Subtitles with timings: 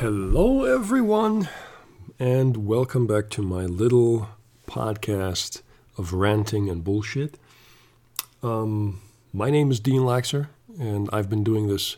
[0.00, 1.48] Hello, everyone,
[2.18, 4.28] and welcome back to my little
[4.68, 5.62] podcast
[5.96, 7.38] of ranting and bullshit.
[8.42, 9.00] Um,
[9.32, 10.48] my name is Dean Laxer,
[10.78, 11.96] and I've been doing this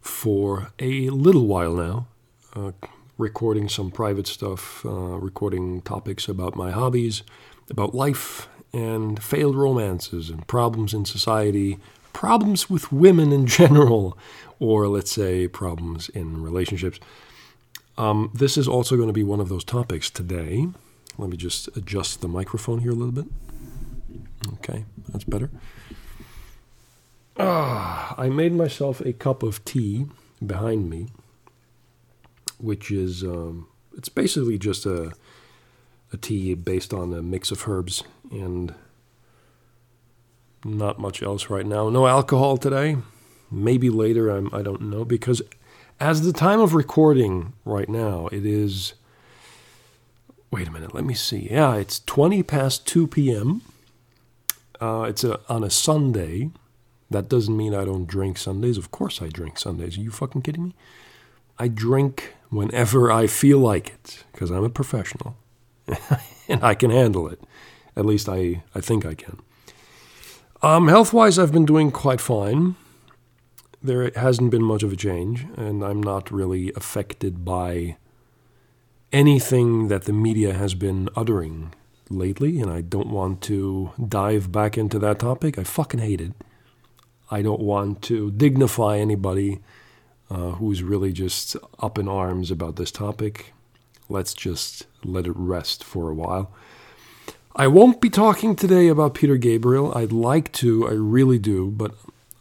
[0.00, 2.06] for a little while now,
[2.54, 2.70] uh,
[3.18, 7.24] recording some private stuff, uh, recording topics about my hobbies,
[7.68, 11.80] about life, and failed romances, and problems in society,
[12.16, 14.16] problems with women in general,
[14.58, 16.98] or let's say problems in relationships.
[17.98, 20.66] Um, this is also going to be one of those topics today.
[21.18, 23.26] Let me just adjust the microphone here a little bit.
[24.54, 25.50] Okay, that's better.
[27.38, 30.06] Ah, I made myself a cup of tea
[30.44, 31.08] behind me,
[32.58, 35.12] which is um, it's basically just a
[36.14, 38.74] a tea based on a mix of herbs and
[40.66, 41.88] not much else right now.
[41.88, 42.96] No alcohol today.
[43.50, 44.28] Maybe later.
[44.30, 45.40] I'm, I don't know because
[46.00, 48.94] as the time of recording right now, it is.
[50.50, 50.94] Wait a minute.
[50.94, 51.48] Let me see.
[51.50, 53.62] Yeah, it's twenty past two p.m.
[54.80, 56.50] Uh, it's a, on a Sunday.
[57.08, 58.76] That doesn't mean I don't drink Sundays.
[58.76, 59.96] Of course I drink Sundays.
[59.96, 60.74] Are you fucking kidding me?
[61.58, 65.36] I drink whenever I feel like it because I'm a professional
[66.48, 67.40] and I can handle it.
[67.96, 69.38] At least I, I think I can.
[70.62, 72.76] Um, health wise, I've been doing quite fine.
[73.82, 77.96] There hasn't been much of a change, and I'm not really affected by
[79.12, 81.74] anything that the media has been uttering
[82.08, 85.58] lately, and I don't want to dive back into that topic.
[85.58, 86.32] I fucking hate it.
[87.30, 89.60] I don't want to dignify anybody
[90.30, 93.52] uh, who's really just up in arms about this topic.
[94.08, 96.50] Let's just let it rest for a while.
[97.58, 99.96] I won't be talking today about Peter Gabriel.
[99.96, 101.94] I'd like to, I really do, but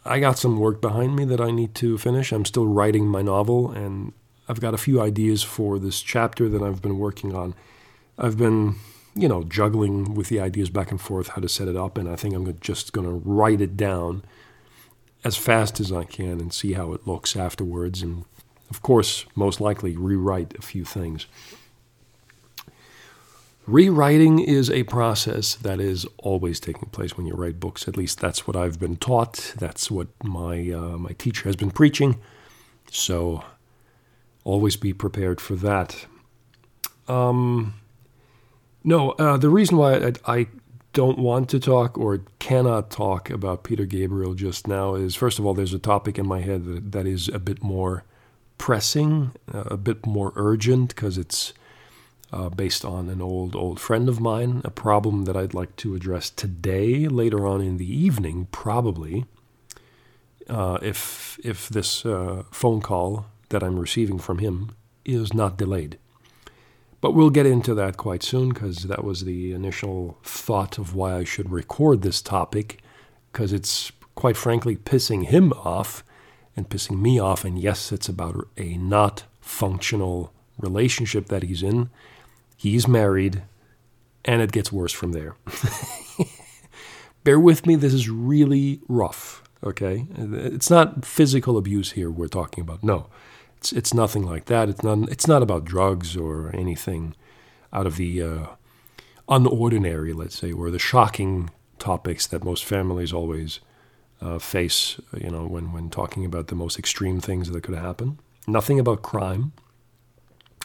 [0.04, 2.34] I got some work behind me that I need to finish.
[2.34, 4.12] I'm still writing my novel, and
[4.50, 7.56] I've got a few ideas for this chapter that I've been working on.
[8.18, 8.76] I've been,
[9.16, 12.10] you know, juggling with the ideas back and forth how to set it up, and
[12.10, 14.22] I think I'm just going to write it down
[15.24, 18.02] as fast as I can and see how it looks afterwards.
[18.02, 18.26] And
[18.70, 21.26] of course, most likely rewrite a few things.
[23.68, 27.88] Rewriting is a process that is always taking place when you write books.
[27.88, 29.56] At least that's what I've been taught.
[29.58, 32.20] That's what my uh, my teacher has been preaching.
[32.92, 33.44] So
[34.44, 36.06] always be prepared for that.
[37.08, 37.74] Um,
[38.84, 40.48] no, uh, the reason why I, I
[40.94, 45.46] don't want to talk or cannot talk about Peter Gabriel just now is first of
[45.46, 48.04] all, there's a topic in my head that, that is a bit more
[48.60, 51.54] pressing, uh, a bit more urgent because it's
[52.36, 55.96] uh, based on an old, old friend of mine, a problem that I'd like to
[55.96, 59.26] address today, later on in the evening, probably.
[60.50, 64.76] Uh, if if this uh, phone call that I'm receiving from him
[65.06, 65.98] is not delayed.
[67.00, 71.16] But we'll get into that quite soon because that was the initial thought of why
[71.16, 72.82] I should record this topic
[73.32, 76.04] because it's quite frankly pissing him off
[76.56, 77.46] and pissing me off.
[77.46, 81.90] And yes, it's about a not functional relationship that he's in.
[82.66, 83.44] He's married,
[84.26, 85.36] and it gets worse from there.
[87.24, 90.08] Bear with me, this is really rough, okay?
[90.18, 92.84] It's not physical abuse here we're talking about.
[92.84, 93.06] No.
[93.58, 94.68] It's it's nothing like that.
[94.68, 97.14] It's not it's not about drugs or anything
[97.72, 98.46] out of the uh,
[99.30, 103.60] unordinary, let's say, or the shocking topics that most families always
[104.22, 105.00] uh, face.
[105.16, 108.18] You know, when when talking about the most extreme things that could happen.
[108.48, 109.54] Nothing about crime.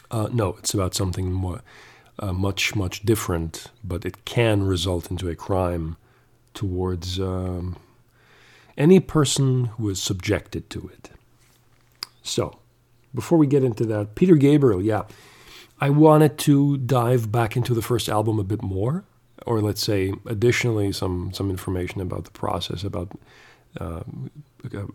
[0.09, 1.61] Uh, no, it's about something more,
[2.19, 5.97] uh, much much different, but it can result into a crime
[6.53, 7.77] towards um,
[8.77, 11.09] any person who is subjected to it.
[12.23, 12.59] So,
[13.13, 15.03] before we get into that, Peter Gabriel, yeah,
[15.79, 19.03] I wanted to dive back into the first album a bit more,
[19.45, 23.11] or let's say, additionally, some some information about the process, about
[23.79, 24.03] uh,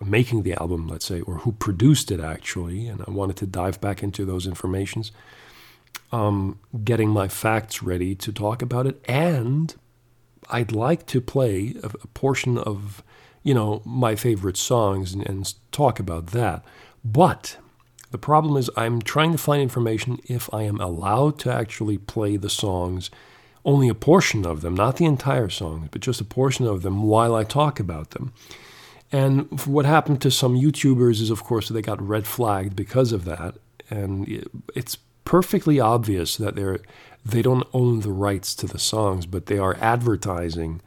[0.05, 3.81] making the album, let's say, or who produced it actually, and I wanted to dive
[3.81, 5.13] back into those informations,
[6.13, 9.75] um, getting my facts ready to talk about it, and
[10.49, 13.03] I'd like to play a, a portion of,
[13.43, 16.65] you know, my favorite songs and, and talk about that,
[17.05, 17.59] but
[18.13, 22.37] the problem is, I'm trying to find information if I am allowed to actually play
[22.37, 23.11] the songs,
[23.65, 27.03] only a portion of them, not the entire songs, but just a portion of them
[27.03, 28.33] while I talk about them.
[29.13, 33.25] And what happened to some YouTubers is, of course, they got red flagged because of
[33.25, 33.57] that.
[33.91, 36.79] And it's perfectly obvious that they're
[37.25, 40.81] they don't own the rights to the songs, but they are advertising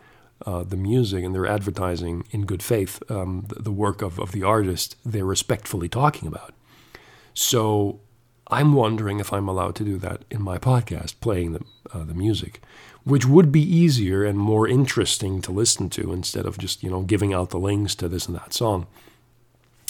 [0.45, 4.31] uh, the music and they're advertising in good faith um, the, the work of, of
[4.31, 6.53] the artist they're respectfully talking about.
[7.33, 7.99] So
[8.47, 12.13] I'm wondering if I'm allowed to do that in my podcast, playing the, uh, the
[12.13, 12.61] music,
[13.03, 17.01] which would be easier and more interesting to listen to instead of just, you know,
[17.01, 18.87] giving out the links to this and that song,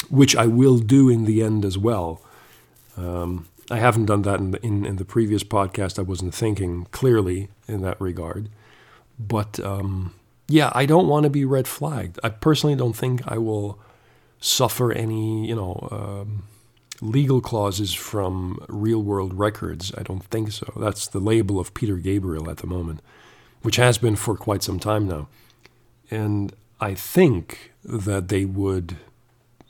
[0.10, 2.24] which I will do in the end as well.
[2.98, 6.00] Um, I haven't done that in the, in, in, the previous podcast.
[6.00, 8.50] I wasn't thinking clearly in that regard.
[9.19, 10.13] But um,
[10.48, 12.19] yeah, I don't want to be red flagged.
[12.24, 13.80] I personally don't think I will
[14.39, 16.44] suffer any, you know, um,
[17.01, 19.94] legal clauses from real world records.
[19.98, 20.72] I don't think so.
[20.75, 23.01] That's the label of Peter Gabriel at the moment,
[23.62, 25.27] which has been for quite some time now.
[26.10, 28.98] And I think that they would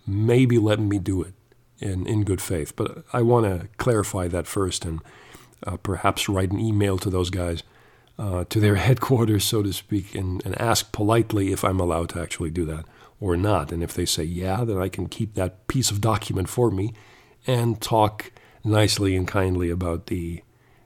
[0.08, 1.34] maybe let me do it
[1.80, 2.76] in, in good faith.
[2.76, 5.02] But I want to clarify that first and
[5.66, 7.64] uh, perhaps write an email to those guys,
[8.18, 12.22] uh, to their headquarters, so to speak, and, and ask politely if I'm allowed to
[12.22, 12.86] actually do that
[13.20, 13.72] or not.
[13.72, 16.94] And if they say yeah, then I can keep that piece of document for me
[17.46, 18.32] and talk
[18.64, 20.44] nicely and kindly about the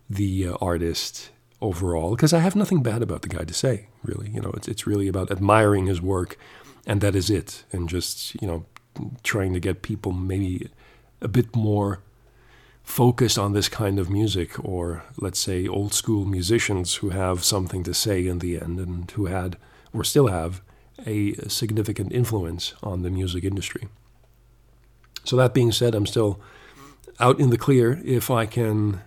[0.09, 1.31] the uh, artist
[1.61, 4.67] overall because I have nothing bad about the guy to say really you know it's
[4.67, 6.37] it's really about admiring his work
[6.85, 8.65] and that is it and just you know
[9.23, 10.69] trying to get people maybe
[11.21, 11.99] a bit more
[12.83, 17.83] focused on this kind of music or let's say old school musicians who have something
[17.83, 19.57] to say in the end and who had
[19.93, 20.61] or still have
[21.05, 23.87] a significant influence on the music industry.
[25.23, 26.39] So, that being said, I'm still
[27.19, 29.01] out in the clear if I can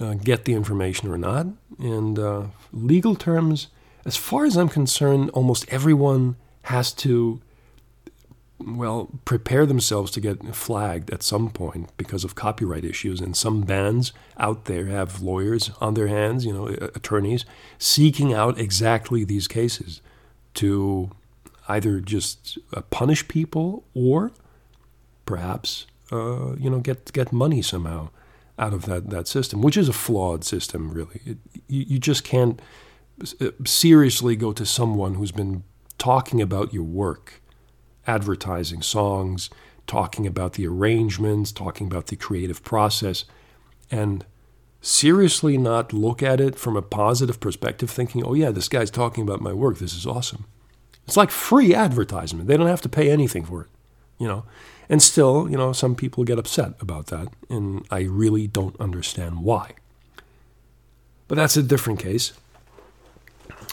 [0.00, 1.46] uh, get the information or not.
[1.78, 2.42] And uh,
[2.72, 3.68] legal terms,
[4.04, 7.40] as far as I'm concerned, almost everyone has to,
[8.58, 13.20] well, prepare themselves to get flagged at some point because of copyright issues.
[13.20, 17.44] And some bands out there have lawyers on their hands, you know, attorneys,
[17.78, 20.02] seeking out exactly these cases
[20.54, 21.10] to
[21.68, 24.32] either just uh, punish people or
[25.26, 28.08] perhaps uh, you know get get money somehow
[28.58, 30.90] out of that that system, which is a flawed system.
[30.90, 31.38] Really, it,
[31.68, 32.60] you, you just can't
[33.40, 35.62] uh, seriously go to someone who's been
[35.98, 37.42] talking about your work,
[38.08, 39.50] advertising songs,
[39.86, 43.24] talking about the arrangements, talking about the creative process,
[43.90, 44.24] and
[44.80, 49.22] seriously not look at it from a positive perspective, thinking, oh, yeah, this guy's talking
[49.22, 49.78] about my work.
[49.78, 50.46] This is awesome.
[51.06, 52.48] It's like free advertisement.
[52.48, 53.68] They don't have to pay anything for it,
[54.18, 54.44] you know.
[54.90, 59.42] And still, you know, some people get upset about that, and I really don't understand
[59.42, 59.72] why.
[61.28, 62.32] But that's a different case.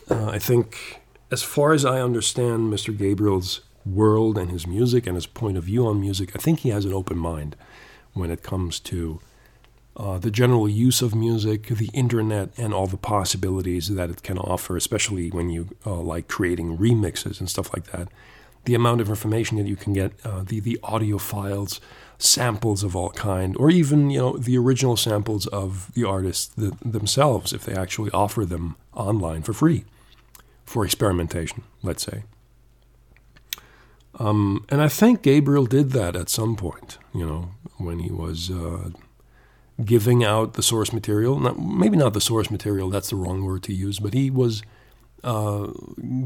[0.10, 1.02] Uh, I think,
[1.32, 2.96] as far as I understand Mr.
[2.98, 6.70] Gabriel's world and his music and his point of view on music, I think he
[6.70, 7.56] has an open mind
[8.14, 9.20] when it comes to
[9.98, 14.38] uh, the general use of music, the internet, and all the possibilities that it can
[14.38, 18.10] offer, especially when you uh, like creating remixes and stuff like that.
[18.66, 21.80] The amount of information that you can get, uh, the the audio files,
[22.18, 27.54] samples of all kind, or even you know the original samples of the artists themselves,
[27.54, 29.86] if they actually offer them online for free,
[30.66, 32.24] for experimentation, let's say.
[34.18, 38.50] Um, and I think Gabriel did that at some point, you know, when he was
[38.50, 38.90] uh,
[39.84, 41.40] giving out the source material.
[41.40, 44.64] Not, maybe not the source material, that's the wrong word to use, but he was
[45.24, 45.68] uh,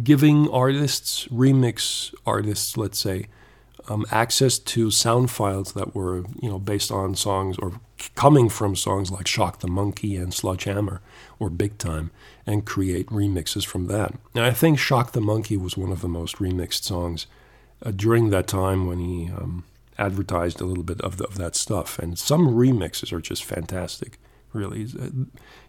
[0.04, 3.28] giving artists, remix artists, let's say,
[3.88, 7.80] um, access to sound files that were, you know, based on songs or
[8.14, 11.02] coming from songs like Shock the Monkey and Sledgehammer
[11.40, 12.12] or Big Time,
[12.46, 14.14] and create remixes from that.
[14.36, 17.26] And I think Shock the Monkey was one of the most remixed songs
[17.84, 19.64] uh, during that time when he um,
[19.98, 22.00] advertised a little bit of, the, of that stuff.
[22.00, 24.18] And some remixes are just fantastic,
[24.54, 24.88] really.
[25.00, 25.10] Uh,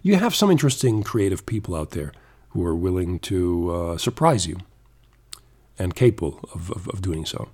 [0.03, 2.13] you have some interesting creative people out there
[2.51, 4.59] who are willing to uh, surprise you
[5.79, 7.49] and capable of, of, of doing so.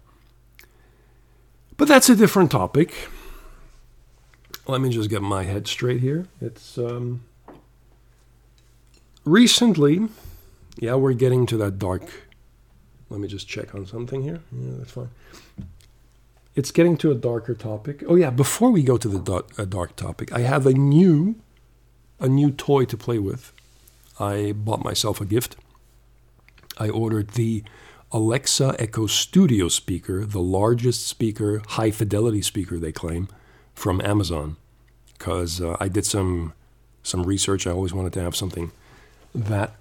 [1.77, 2.95] But that's a different topic.
[4.67, 6.27] Let me just get my head straight here.
[6.41, 7.23] It's um,
[9.25, 10.09] recently,
[10.79, 12.26] yeah, we're getting to that dark.
[13.11, 14.41] Let me just check on something here.
[14.53, 15.11] Yeah, that's fine
[16.57, 18.03] it's getting to a darker topic.
[18.09, 19.21] Oh yeah, before we go to the
[19.69, 21.37] dark, topic, I have a new
[22.19, 23.53] a new toy to play with.
[24.19, 25.57] I bought myself a gift.
[26.79, 27.63] I ordered the
[28.11, 33.29] Alexa Echo Studio speaker, the largest speaker, high fidelity speaker they claim,
[33.75, 34.57] from Amazon.
[35.19, 36.55] Because uh, I did some
[37.03, 37.67] some research.
[37.67, 38.73] I always wanted to have something
[39.35, 39.75] that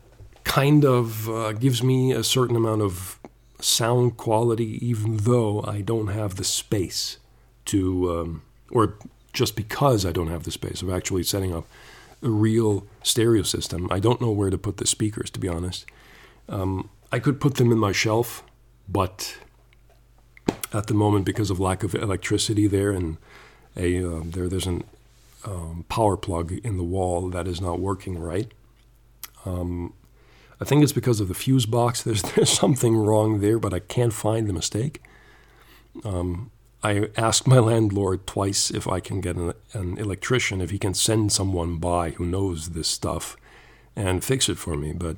[0.56, 3.20] kind of uh, gives me a certain amount of
[3.60, 7.18] sound quality, even though I don't have the space
[7.66, 8.96] to, um, or
[9.34, 11.66] just because I don't have the space of actually setting up
[12.24, 13.90] a real stereo system.
[13.92, 15.86] I don't know where to put the speakers, to be honest.
[16.48, 18.42] Um, I could put them in my shelf,
[18.88, 19.38] but
[20.72, 23.18] at the moment, because of lack of electricity there and
[23.76, 24.86] a uh, there there's an
[25.44, 28.54] um, power plug in the wall that is not working right.
[29.44, 29.92] Um,
[30.60, 32.02] I think it's because of the fuse box.
[32.04, 35.02] There's there's something wrong there, but I can't find the mistake.
[36.04, 36.52] Um,
[36.86, 40.94] I asked my landlord twice if I can get an, an, electrician, if he can
[40.94, 43.36] send someone by who knows this stuff
[43.96, 44.94] and fix it for me.
[44.94, 45.18] But,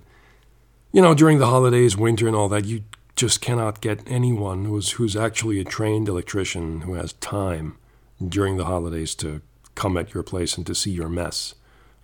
[0.94, 2.84] you know, during the holidays, winter, and all that, you
[3.18, 7.76] just cannot get anyone who's, who's actually a trained electrician who has time
[8.26, 9.42] during the holidays to
[9.76, 11.54] come at your place and to see your mess.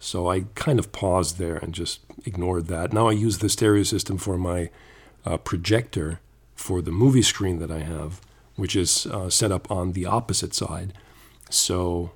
[0.03, 2.93] So I kind of paused there and just ignored that.
[2.93, 4.69] Now I use the stereo system for my
[5.25, 6.19] uh, projector
[6.55, 8.21] for the movie screen that I have
[8.55, 10.93] which is uh, set up on the opposite side.
[11.49, 12.11] So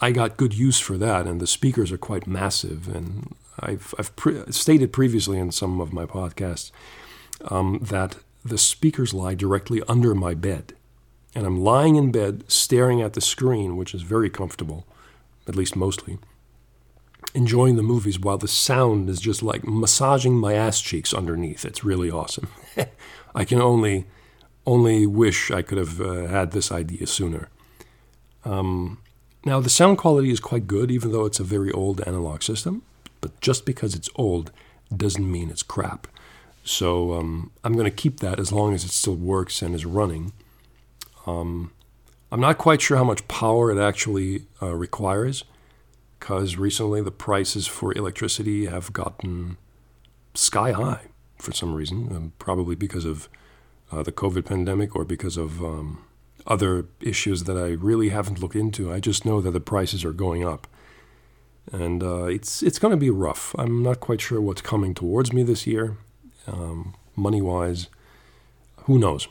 [0.00, 2.88] I got good use for that, and the speakers are quite massive.
[2.94, 6.70] And I've, I've pre- stated previously in some of my podcasts
[7.50, 10.74] um, that the speakers lie directly under my bed.
[11.34, 14.86] And I'm lying in bed staring at the screen, which is very comfortable,
[15.46, 16.18] at least mostly,
[17.34, 21.64] enjoying the movies while the sound is just like massaging my ass cheeks underneath.
[21.64, 22.48] It's really awesome.
[23.34, 24.06] I can only
[24.66, 27.48] only wish I could have uh, had this idea sooner.
[28.44, 28.98] Um,
[29.44, 32.82] now, the sound quality is quite good, even though it's a very old analog system.
[33.20, 34.52] But just because it's old
[34.94, 36.06] doesn't mean it's crap.
[36.62, 39.86] So um, I'm going to keep that as long as it still works and is
[39.86, 40.32] running.
[41.26, 41.72] Um,
[42.30, 45.44] I'm not quite sure how much power it actually uh, requires,
[46.20, 49.56] because recently the prices for electricity have gotten
[50.34, 51.06] sky high
[51.38, 53.28] for some reason, um, probably because of
[53.90, 56.04] uh, the COVID pandemic or because of um,
[56.46, 58.92] other issues that I really haven't looked into.
[58.92, 60.66] I just know that the prices are going up,
[61.72, 63.54] and uh, it's it's going to be rough.
[63.58, 65.96] I'm not quite sure what's coming towards me this year,
[66.46, 67.88] um, money wise.
[68.84, 69.26] Who knows?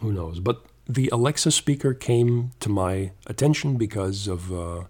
[0.00, 0.38] Who knows?
[0.38, 4.84] But the Alexa speaker came to my attention because of, uh,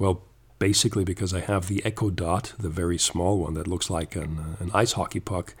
[0.00, 0.24] well,
[0.58, 4.56] basically because I have the Echo Dot, the very small one that looks like an,
[4.58, 5.54] an ice hockey puck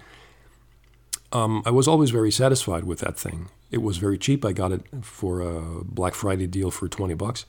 [1.32, 3.50] um, I was always very satisfied with that thing.
[3.70, 4.44] It was very cheap.
[4.44, 7.46] I got it for a Black Friday deal for 20 bucks.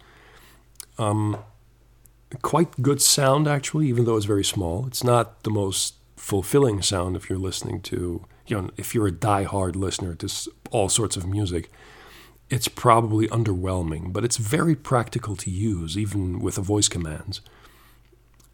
[0.98, 1.38] Um,
[2.42, 4.86] quite good sound, actually, even though it's very small.
[4.86, 9.12] It's not the most fulfilling sound if you're listening to, you know, if you're a
[9.12, 11.72] die-hard listener to all sorts of music.
[12.52, 17.40] It's probably underwhelming, but it's very practical to use, even with the voice commands.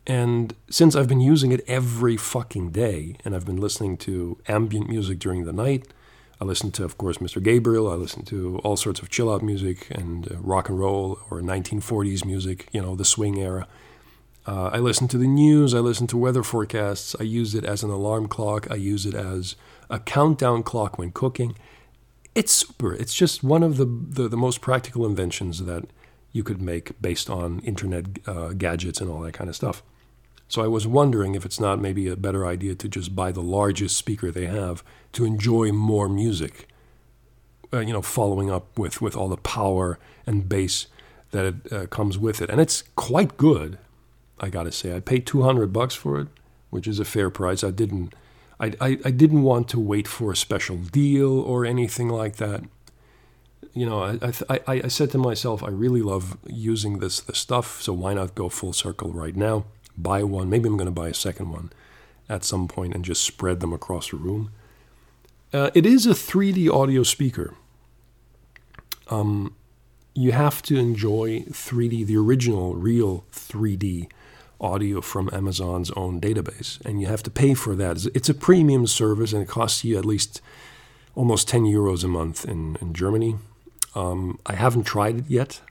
[0.06, 4.88] And since I've been using it every fucking day, and I've been listening to ambient
[4.88, 5.88] music during the night,
[6.40, 7.42] I listen to, of course, Mr.
[7.42, 7.92] Gabriel.
[7.92, 11.42] I listen to all sorts of chill out music and uh, rock and roll or
[11.42, 13.68] 1940s music, you know, the swing era.
[14.46, 15.74] Uh, I listen to the news.
[15.74, 17.16] I listen to weather forecasts.
[17.20, 18.68] I use it as an alarm clock.
[18.70, 19.56] I use it as
[19.90, 21.56] a countdown clock when cooking.
[22.38, 22.94] It's super.
[22.94, 25.86] It's just one of the, the, the most practical inventions that
[26.32, 29.82] you could make based on internet uh, gadgets and all that kind of stuff.
[30.48, 33.42] So I was wondering if it's not maybe a better idea to just buy the
[33.42, 36.68] largest speaker they have to enjoy more music.
[37.74, 40.86] Uh, you know, following up with, with all the power and bass
[41.32, 43.80] that it, uh, comes with it, and it's quite good.
[44.40, 46.28] I got to say, I paid two hundred bucks for it,
[46.70, 47.64] which is a fair price.
[47.64, 48.14] I didn't,
[48.60, 52.64] I, I, I didn't want to wait for a special deal or anything like that.
[53.74, 57.82] You know, I, I, I said to myself, I really love using this this stuff,
[57.82, 59.66] so why not go full circle right now?
[59.98, 60.50] buy one.
[60.50, 61.72] Maybe I'm going to buy a second one
[62.30, 64.52] at some point and just spread them across the room.
[65.52, 67.56] Uh, it is a 3D audio speaker.
[69.10, 69.56] Um,
[70.14, 74.10] you have to enjoy 3D, the original, real 3D
[74.60, 78.06] audio from Amazon's own database, and you have to pay for that.
[78.14, 80.42] It's a premium service, and it costs you at least
[81.16, 83.36] almost 10 euros a month in, in Germany.
[83.96, 85.62] Um, I haven't tried it yet.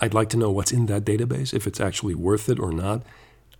[0.00, 3.02] I'd like to know what's in that database, if it's actually worth it or not.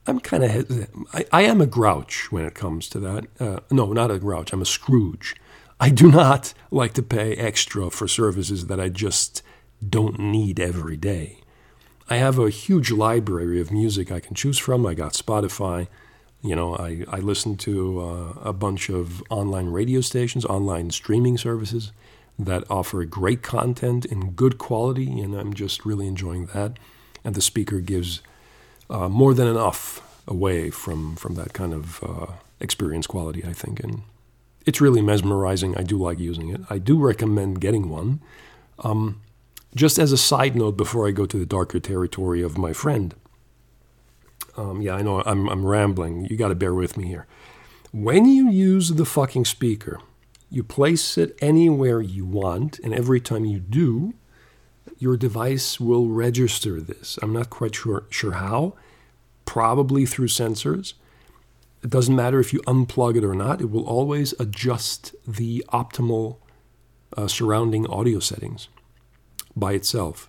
[0.06, 3.26] I'm kind of, I, I, am a grouch when it comes to that.
[3.38, 5.34] Uh, no, not a grouch, I'm a Scrooge.
[5.78, 9.42] I do not like to pay extra for services that I just
[9.86, 11.39] don't need every day.
[12.10, 14.84] I have a huge library of music I can choose from.
[14.84, 15.86] I got Spotify.
[16.42, 21.38] You know, I, I listen to uh, a bunch of online radio stations, online streaming
[21.38, 21.92] services
[22.36, 26.78] that offer great content in good quality, and I'm just really enjoying that.
[27.22, 28.22] And the speaker gives
[28.88, 33.78] uh, more than enough away from from that kind of uh, experience quality, I think,
[33.78, 34.02] and
[34.66, 35.76] it's really mesmerizing.
[35.76, 36.62] I do like using it.
[36.68, 38.20] I do recommend getting one.
[38.80, 39.20] Um,
[39.74, 43.14] just as a side note, before I go to the darker territory of my friend,
[44.56, 46.26] um, yeah, I know I'm, I'm rambling.
[46.26, 47.26] You got to bear with me here.
[47.92, 50.00] When you use the fucking speaker,
[50.50, 54.14] you place it anywhere you want, and every time you do,
[54.98, 57.18] your device will register this.
[57.22, 58.74] I'm not quite sure, sure how,
[59.44, 60.94] probably through sensors.
[61.82, 66.38] It doesn't matter if you unplug it or not, it will always adjust the optimal
[67.16, 68.68] uh, surrounding audio settings
[69.56, 70.28] by itself.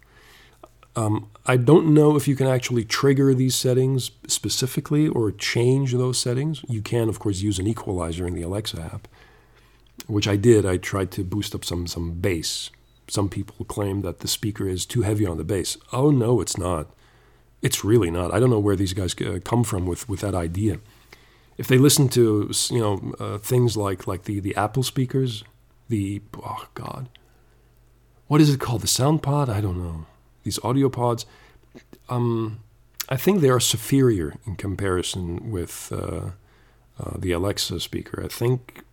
[0.95, 6.19] Um, I don't know if you can actually trigger these settings specifically or change those
[6.19, 6.63] settings.
[6.67, 9.07] You can, of course, use an equalizer in the Alexa app,
[10.07, 10.65] which I did.
[10.65, 12.71] I tried to boost up some some bass.
[13.07, 15.77] Some people claim that the speaker is too heavy on the bass.
[15.93, 16.87] Oh no, it's not.
[17.61, 18.33] It's really not.
[18.33, 20.79] I don't know where these guys uh, come from with, with that idea.
[21.57, 25.43] If they listen to you know uh, things like like the the Apple speakers,
[25.87, 27.07] the oh god,
[28.31, 28.81] what is it called?
[28.81, 29.50] The sound pod?
[29.50, 30.05] I don't know
[30.43, 31.25] these audio pods,
[32.07, 32.61] um,
[33.09, 36.29] I think they are superior in comparison with uh,
[36.97, 38.23] uh, the Alexa speaker.
[38.23, 38.85] I think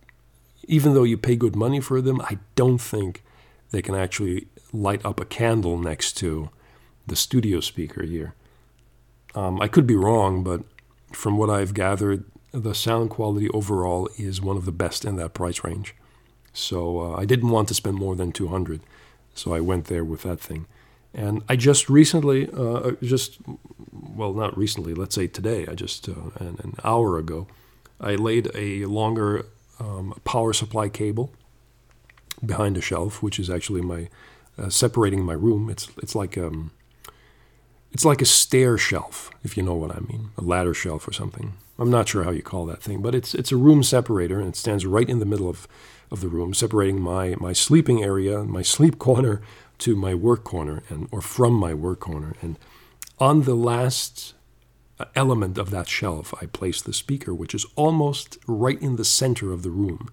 [0.67, 3.23] even though you pay good money for them, I don't think
[3.71, 6.49] they can actually light up a candle next to
[7.07, 8.33] the studio speaker here.
[9.35, 10.63] Um, I could be wrong, but
[11.13, 15.33] from what I've gathered, the sound quality overall is one of the best in that
[15.33, 15.95] price range.
[16.51, 18.81] So uh, I didn't want to spend more than 200,
[19.33, 20.65] so I went there with that thing.
[21.13, 23.39] And I just recently, uh, just,
[23.91, 27.47] well, not recently, let's say today, I just, uh, an, an, hour ago,
[27.99, 29.45] I laid a longer
[29.79, 31.33] um, power supply cable
[32.45, 34.09] behind a shelf, which is actually my,
[34.57, 35.69] uh, separating my room.
[35.69, 36.71] It's, it's like, um,
[37.91, 41.11] it's like a stair shelf, if you know what I mean, a ladder shelf or
[41.11, 41.53] something.
[41.79, 44.49] I'm not sure how you call that thing, but it's, it's a room separator and
[44.49, 45.67] it stands right in the middle of,
[46.11, 49.41] of the room, separating my, my sleeping area, my sleep corner
[49.79, 52.35] to my work corner and or from my work corner.
[52.41, 52.59] And
[53.17, 54.33] on the last
[55.15, 59.53] element of that shelf I place the speaker which is almost right in the center
[59.53, 60.09] of the room.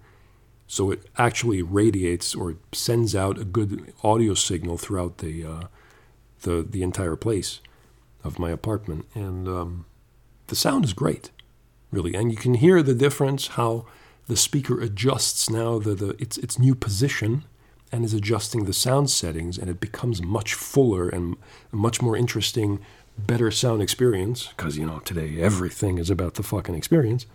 [0.68, 5.62] So it actually radiates or sends out a good audio signal throughout the uh,
[6.42, 7.60] the the entire place
[8.22, 9.06] of my apartment.
[9.14, 9.86] And um,
[10.46, 11.30] the sound is great
[11.90, 12.14] really.
[12.14, 13.86] And you can hear the difference how
[14.26, 17.44] the speaker adjusts now the, the its its new position
[17.92, 21.36] and is adjusting the sound settings, and it becomes much fuller and
[21.70, 22.80] much more interesting,
[23.16, 24.48] better sound experience.
[24.48, 27.26] Because you know today everything is about the fucking experience.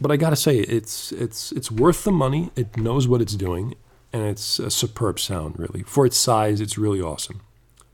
[0.00, 2.50] But I gotta say, it's it's it's worth the money.
[2.56, 3.74] It knows what it's doing,
[4.12, 5.58] and it's a superb sound.
[5.58, 7.40] Really, for its size, it's really awesome.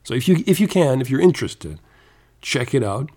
[0.03, 1.79] So if you if you can, if you're interested,
[2.41, 3.11] check it out.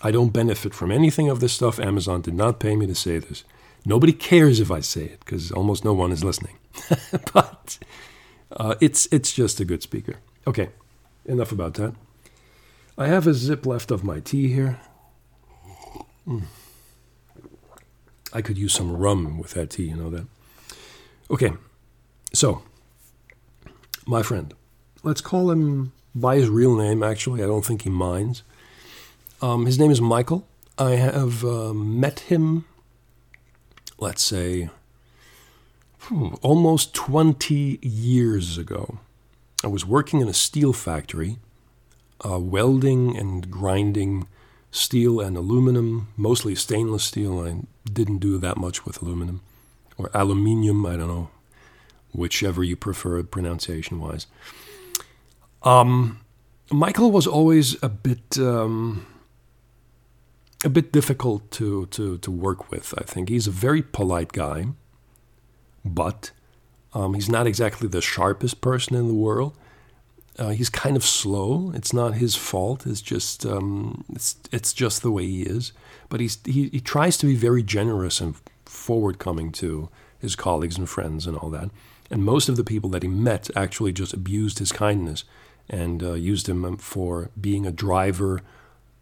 [0.00, 1.80] I don't benefit from anything of this stuff.
[1.80, 3.42] Amazon did not pay me to say this.
[3.84, 6.58] Nobody cares if I say it because almost no one is listening.
[7.32, 7.78] but
[8.52, 10.16] uh, it's it's just a good speaker.
[10.46, 10.70] Okay,
[11.24, 11.94] enough about that.
[12.96, 14.80] I have a zip left of my tea here.
[16.26, 16.42] Mm.
[18.32, 20.26] I could use some rum with that tea, you know that.
[21.30, 21.52] Okay,
[22.32, 22.62] so
[24.06, 24.52] my friend,
[25.02, 27.02] let's call him by his real name.
[27.02, 28.42] Actually, I don't think he minds.
[29.40, 30.46] Um, his name is Michael.
[30.76, 32.64] I have uh, met him
[33.98, 34.70] let's say,
[36.42, 38.98] almost 20 years ago.
[39.64, 41.38] I was working in a steel factory,
[42.24, 44.26] uh, welding and grinding
[44.70, 47.40] steel and aluminum, mostly stainless steel.
[47.40, 49.40] I didn't do that much with aluminum
[49.96, 51.30] or aluminium, I don't know,
[52.12, 54.26] whichever you prefer pronunciation wise.
[55.64, 56.20] Um,
[56.70, 58.38] Michael was always a bit.
[58.38, 59.06] Um,
[60.64, 63.28] a bit difficult to, to, to work with, I think.
[63.28, 64.66] He's a very polite guy,
[65.84, 66.32] but
[66.94, 69.56] um, he's not exactly the sharpest person in the world.
[70.38, 71.72] Uh, he's kind of slow.
[71.74, 72.86] It's not his fault.
[72.86, 75.72] It's just um, it's it's just the way he is.
[76.08, 79.88] But he's he, he tries to be very generous and forward-coming to
[80.20, 81.70] his colleagues and friends and all that.
[82.10, 85.24] And most of the people that he met actually just abused his kindness
[85.68, 88.40] and uh, used him for being a driver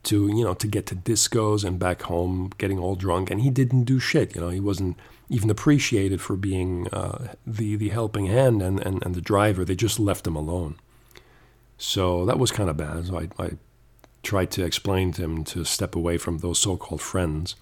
[0.07, 3.51] to you know to get to discos and back home getting all drunk and he
[3.51, 4.97] didn't do shit you know he wasn't
[5.29, 9.65] even appreciated for being uh, the the helping hand and, and, and the driver.
[9.65, 10.77] They just left him alone.
[11.79, 13.07] So that was kind of bad.
[13.07, 13.51] So I, I
[14.23, 17.55] tried to explain to him to step away from those so-called friends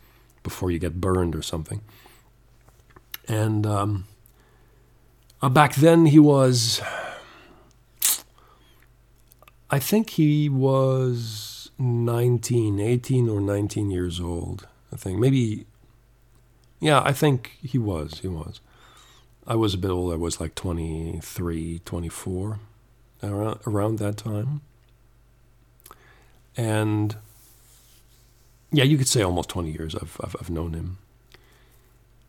[0.43, 1.81] before you get burned or something.
[3.27, 4.05] And um,
[5.41, 6.83] uh, back then he was
[9.71, 14.67] I think he was 19, 18 or 19 years old.
[14.93, 15.67] I think maybe,
[16.81, 18.21] yeah, I think he was.
[18.21, 18.61] He was.
[19.47, 20.15] I was a bit older.
[20.15, 22.59] I was like 23, 24,
[23.23, 24.63] around, around that time.
[26.57, 27.17] And
[28.71, 30.99] yeah, you could say almost 20 years I've, I've, I've known him.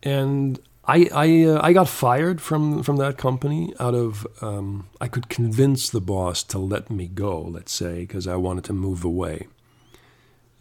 [0.04, 5.08] And I I, uh, I got fired from from that company out of um, I
[5.08, 7.42] could convince the boss to let me go.
[7.42, 9.48] Let's say because I wanted to move away,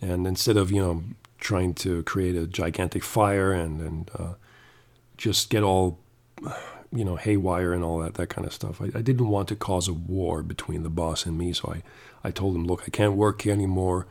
[0.00, 1.04] and instead of you know
[1.38, 4.34] trying to create a gigantic fire and and uh,
[5.16, 5.98] just get all
[6.92, 8.80] you know haywire and all that that kind of stuff.
[8.80, 11.82] I, I, didn't want to cause a war between the boss and me, so I
[12.26, 14.06] I told him, look, I can't work here anymore.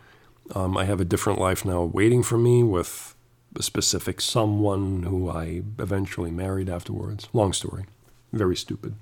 [0.53, 3.15] Um, I have a different life now waiting for me with
[3.59, 7.27] specific someone who I eventually married afterwards.
[7.33, 7.85] Long story,
[8.31, 8.95] very stupid.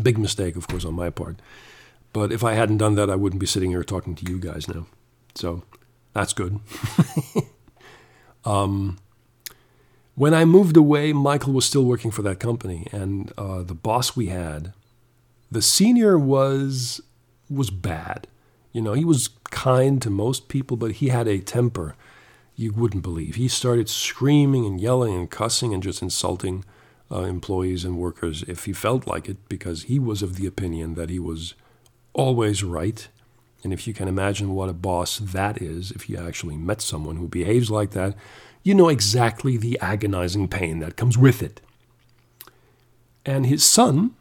[0.00, 1.36] Big mistake, of course, on my part.
[2.12, 4.68] But if I hadn't done that, I wouldn't be sitting here talking to you guys
[4.68, 4.86] now.
[5.34, 5.62] So
[6.12, 6.60] that's good.
[8.44, 8.98] um,
[10.14, 14.16] when I moved away, Michael was still working for that company, and uh, the boss
[14.16, 14.72] we had,
[15.50, 17.00] the senior was
[17.48, 18.26] was bad.
[18.72, 21.96] You know, he was kind to most people, but he had a temper
[22.56, 23.36] you wouldn't believe.
[23.36, 26.64] He started screaming and yelling and cussing and just insulting
[27.10, 30.94] uh, employees and workers if he felt like it, because he was of the opinion
[30.94, 31.54] that he was
[32.12, 33.08] always right.
[33.62, 37.16] And if you can imagine what a boss that is, if you actually met someone
[37.16, 38.14] who behaves like that,
[38.62, 41.60] you know exactly the agonizing pain that comes with it.
[43.24, 44.14] And his son,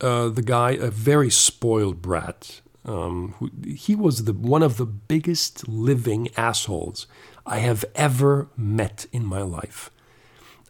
[0.00, 4.86] uh, the guy, a very spoiled brat, um, who, he was the, one of the
[4.86, 7.06] biggest living assholes
[7.46, 9.90] I have ever met in my life.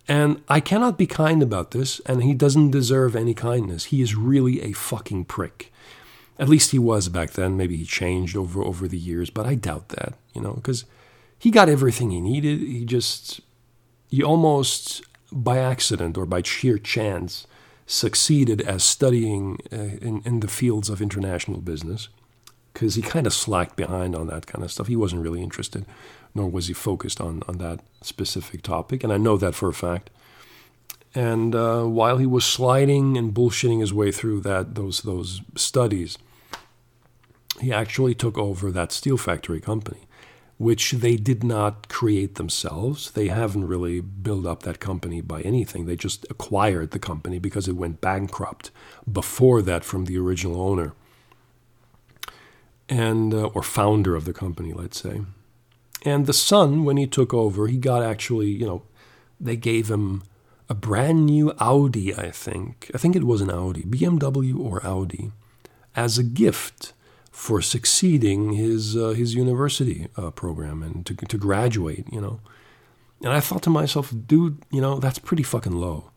[0.08, 3.86] And I cannot be kind about this, and he doesn't deserve any kindness.
[3.86, 5.72] He is really a fucking prick.
[6.38, 7.56] At least he was back then.
[7.56, 10.84] Maybe he changed over over the years, but I doubt that, you know, because
[11.38, 12.60] he got everything he needed.
[12.60, 13.40] He just
[14.08, 17.46] he almost by accident or by sheer chance
[17.86, 22.08] succeeded as studying uh, in, in the fields of international business
[22.72, 24.88] because he kind of slacked behind on that kind of stuff.
[24.88, 25.86] He wasn't really interested,
[26.36, 29.02] nor was he focused on, on that specific topic.
[29.02, 30.10] And I know that for a fact.
[31.14, 36.18] And uh, while he was sliding and bullshitting his way through that those those studies,
[37.60, 40.02] he actually took over that steel factory company,
[40.58, 43.10] which they did not create themselves.
[43.12, 45.86] They haven't really built up that company by anything.
[45.86, 48.70] They just acquired the company because it went bankrupt
[49.10, 50.92] before that from the original owner
[52.90, 55.22] and uh, or founder of the company, let's say.
[56.04, 58.82] And the son, when he took over, he got actually, you know,
[59.40, 60.22] they gave him
[60.68, 62.90] a brand new Audi, I think.
[62.94, 65.32] I think it was an Audi, BMW or Audi,
[65.94, 66.92] as a gift
[67.30, 72.40] for succeeding his uh, his university uh, program and to to graduate, you know.
[73.22, 76.10] And I thought to myself, dude, you know, that's pretty fucking low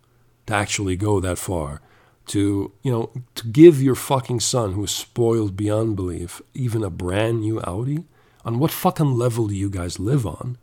[0.47, 1.81] to actually go that far
[2.29, 6.89] to you know to give your fucking son who is spoiled beyond belief even a
[6.89, 8.03] brand new Audi
[8.49, 10.57] on what fucking level do you guys live on?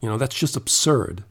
[0.00, 1.22] You know that's just absurd.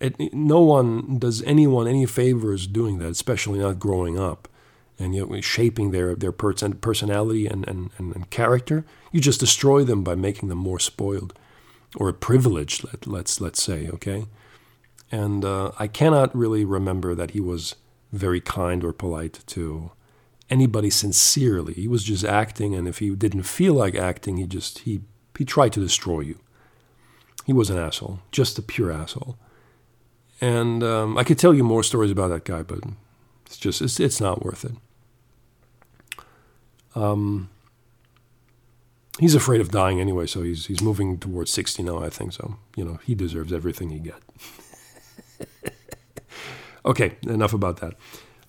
[0.00, 4.46] It, no one does anyone any favors doing that especially not growing up
[4.96, 8.84] and you know, shaping their their personality and, and, and, and character.
[9.10, 11.36] You just destroy them by making them more spoiled
[11.96, 14.26] or privileged let, let's let's say okay?
[15.10, 17.74] And uh, I cannot really remember that he was
[18.12, 19.90] very kind or polite to
[20.50, 21.74] anybody sincerely.
[21.74, 25.00] He was just acting, and if he didn't feel like acting, he just he
[25.36, 26.38] he tried to destroy you.
[27.46, 29.38] He was an asshole, just a pure asshole.
[30.40, 32.80] And um, I could tell you more stories about that guy, but
[33.46, 34.72] it's just it's it's not worth it.
[36.94, 37.48] Um,
[39.18, 42.02] he's afraid of dying anyway, so he's he's moving towards sixty now.
[42.02, 42.56] I think so.
[42.76, 44.24] You know, he deserves everything he gets.
[46.88, 47.94] Okay, enough about that.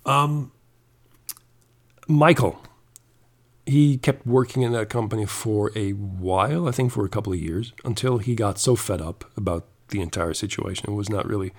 [0.05, 0.51] Um,
[2.09, 2.59] Michael,
[3.67, 7.39] he kept working in that company for a while, I think for a couple of
[7.39, 10.89] years, until he got so fed up about the entire situation.
[10.89, 11.53] It was not really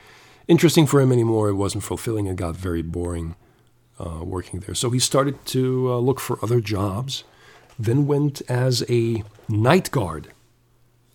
[0.48, 1.48] interesting for him anymore.
[1.48, 2.26] It wasn't fulfilling.
[2.26, 3.36] It got very boring
[4.00, 4.74] uh, working there.
[4.74, 7.22] So he started to uh, look for other jobs,
[7.78, 10.32] then went as a night guard,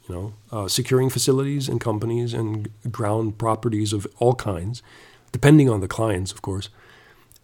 [0.07, 4.81] you know, uh, securing facilities and companies and ground properties of all kinds
[5.35, 6.69] depending on the clients, of course,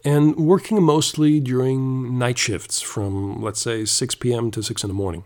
[0.04, 4.50] and working mostly during night shifts from, let's say, 6 p.m.
[4.50, 5.24] to 6 in the morning.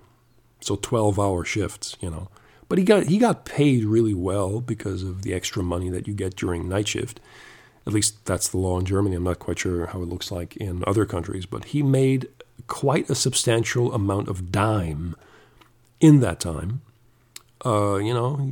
[0.61, 2.29] So 12 hour shifts, you know.
[2.69, 6.15] But he got, he got paid really well because of the extra money that you
[6.15, 7.21] get during night shift.
[7.87, 9.15] At least that's the law in Germany.
[9.17, 12.29] I'm not quite sure how it looks like in other countries, but he made
[12.67, 15.15] quite a substantial amount of dime
[16.01, 16.83] in that time.
[17.65, 18.51] Uh, you know,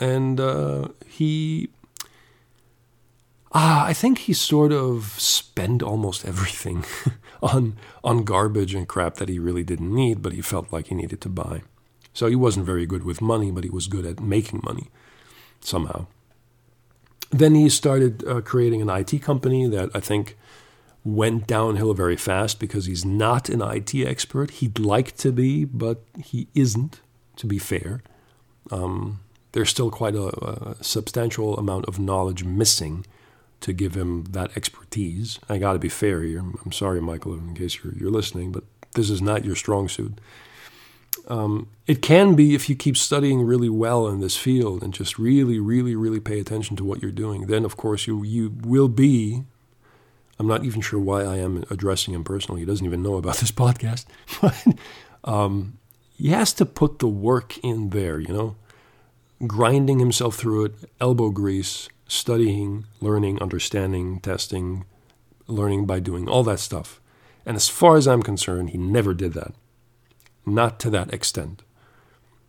[0.00, 1.68] and uh, he
[3.52, 6.84] uh, I think he sort of spent almost everything
[7.42, 10.94] on on garbage and crap that he really didn't need, but he felt like he
[10.94, 11.62] needed to buy.
[12.12, 14.88] So he wasn't very good with money, but he was good at making money
[15.60, 16.06] somehow.
[17.30, 20.36] then he started uh, creating an IT company that I think
[21.04, 24.50] went downhill very fast because he's not an IT expert.
[24.50, 27.00] He'd like to be, but he isn't,
[27.36, 28.02] to be fair.
[28.70, 29.20] Um,
[29.52, 33.06] there's still quite a, a, substantial amount of knowledge missing
[33.60, 35.38] to give him that expertise.
[35.48, 36.40] I got to be fair here.
[36.64, 40.18] I'm sorry, Michael, in case you're, you're listening, but this is not your strong suit.
[41.28, 45.18] Um, it can be if you keep studying really well in this field and just
[45.18, 47.46] really, really, really pay attention to what you're doing.
[47.46, 49.44] Then, of course, you you will be.
[50.38, 52.62] I'm not even sure why I am addressing him personally.
[52.62, 54.06] He doesn't even know about this podcast,
[54.40, 54.64] but
[55.22, 55.78] um,
[56.16, 58.18] he has to put the work in there.
[58.18, 58.56] You know,
[59.46, 64.84] grinding himself through it, elbow grease, studying, learning, understanding, testing,
[65.46, 67.00] learning by doing all that stuff.
[67.46, 69.54] And as far as I'm concerned, he never did that
[70.44, 71.62] not to that extent.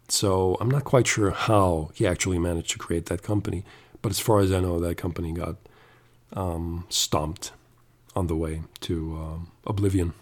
[0.08, 3.64] So I'm not quite sure how he actually managed to create that company.
[4.02, 5.58] But as far as I know, that company got
[6.34, 7.52] um, stomped
[8.16, 10.14] on the way to um, oblivion.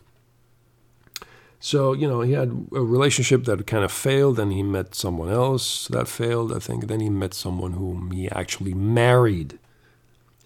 [1.60, 5.30] So, you know, he had a relationship that kind of failed, then he met someone
[5.30, 6.88] else that failed, I think.
[6.88, 9.60] Then he met someone whom he actually married.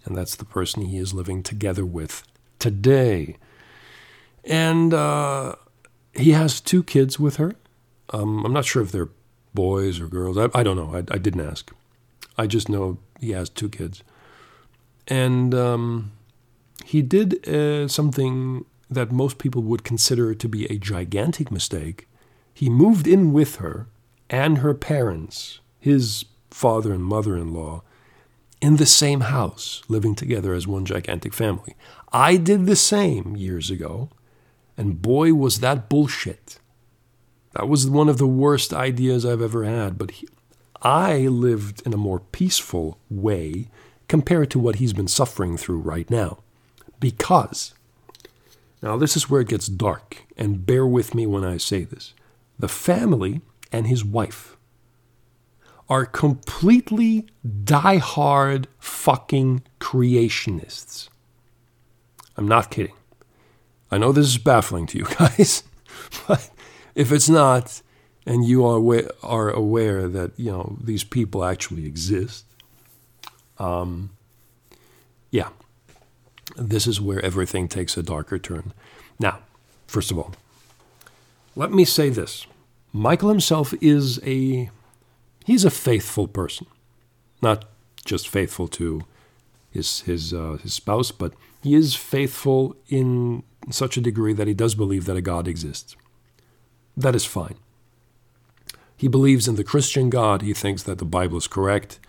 [0.05, 2.23] And that's the person he is living together with
[2.57, 3.37] today.
[4.43, 5.55] And uh,
[6.13, 7.55] he has two kids with her.
[8.09, 9.09] Um, I'm not sure if they're
[9.53, 10.37] boys or girls.
[10.37, 10.95] I, I don't know.
[10.95, 11.71] I, I, didn't ask.
[12.37, 14.03] I just know he has two kids.
[15.07, 16.11] And um,
[16.85, 22.07] he did uh, something that most people would consider to be a gigantic mistake.
[22.53, 23.87] He moved in with her
[24.29, 27.83] and her parents, his father and mother in law,
[28.61, 31.75] in the same house, living together as one gigantic family.
[32.11, 34.09] I did the same years ago.
[34.77, 36.59] And boy, was that bullshit.
[37.53, 39.97] That was one of the worst ideas I've ever had.
[39.97, 40.27] But he,
[40.81, 43.67] I lived in a more peaceful way
[44.07, 46.39] compared to what he's been suffering through right now.
[46.99, 47.73] Because,
[48.83, 52.13] now this is where it gets dark, and bear with me when I say this.
[52.59, 53.41] The family
[53.71, 54.57] and his wife
[55.89, 57.25] are completely
[57.63, 61.07] die-hard fucking creationists.
[62.35, 62.93] I'm not kidding.
[63.89, 65.63] I know this is baffling to you guys,
[66.27, 66.49] but
[66.93, 67.81] if it's not,
[68.25, 72.45] and you are aware, are aware that you know these people actually exist,
[73.59, 74.09] um,
[75.31, 75.49] yeah,
[76.55, 78.73] this is where everything takes a darker turn.
[79.19, 79.39] Now,
[79.87, 80.33] first of all,
[81.55, 82.45] let me say this:
[82.91, 84.69] Michael himself is a
[85.45, 86.67] he's a faithful person,
[87.41, 87.65] not
[88.05, 89.01] just faithful to
[89.71, 94.53] his his uh, his spouse, but he is faithful in such a degree that he
[94.53, 95.95] does believe that a God exists.
[96.95, 97.55] That is fine.
[98.97, 100.41] He believes in the Christian God.
[100.41, 101.99] He thinks that the Bible is correct.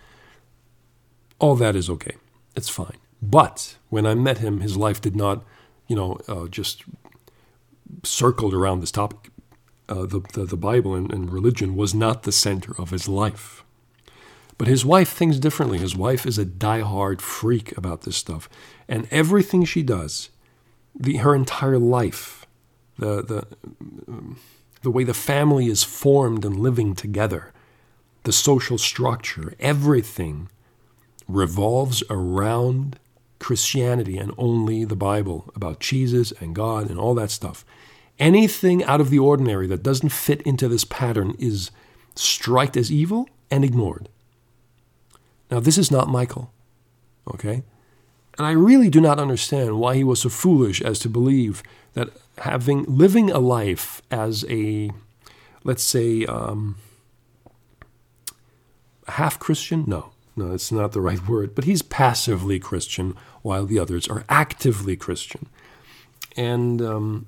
[1.39, 2.15] All that is okay.
[2.55, 2.97] It's fine.
[3.21, 5.43] But when I met him, his life did not,
[5.87, 6.83] you know, uh, just
[8.03, 9.31] circled around this topic.
[9.87, 13.63] Uh, the, the, the, Bible and, and religion was not the center of his life.
[14.57, 15.77] But his wife thinks differently.
[15.77, 18.49] His wife is a die-hard freak about this stuff.
[18.87, 20.29] And everything she does
[20.97, 22.47] the, her entire life,
[22.97, 23.47] the, the,
[24.81, 27.51] the way the family is formed and living together,
[28.23, 30.49] the social structure, everything
[31.27, 32.97] revolves around
[33.39, 37.65] Christianity and only the Bible about Jesus and God and all that stuff.
[38.17, 41.69] Anything out of the ordinary that doesn't fit into this pattern is
[42.15, 44.09] striked as evil and ignored.
[45.51, 46.51] Now, this is not Michael,
[47.33, 47.63] okay?
[48.37, 51.61] And I really do not understand why he was so foolish as to believe
[51.93, 54.91] that having living a life as a,
[55.63, 56.77] let's say, um,
[59.07, 59.83] half Christian.
[59.87, 61.55] No, no, it's not the right word.
[61.55, 65.47] But he's passively Christian, while the others are actively Christian.
[66.35, 67.27] And um,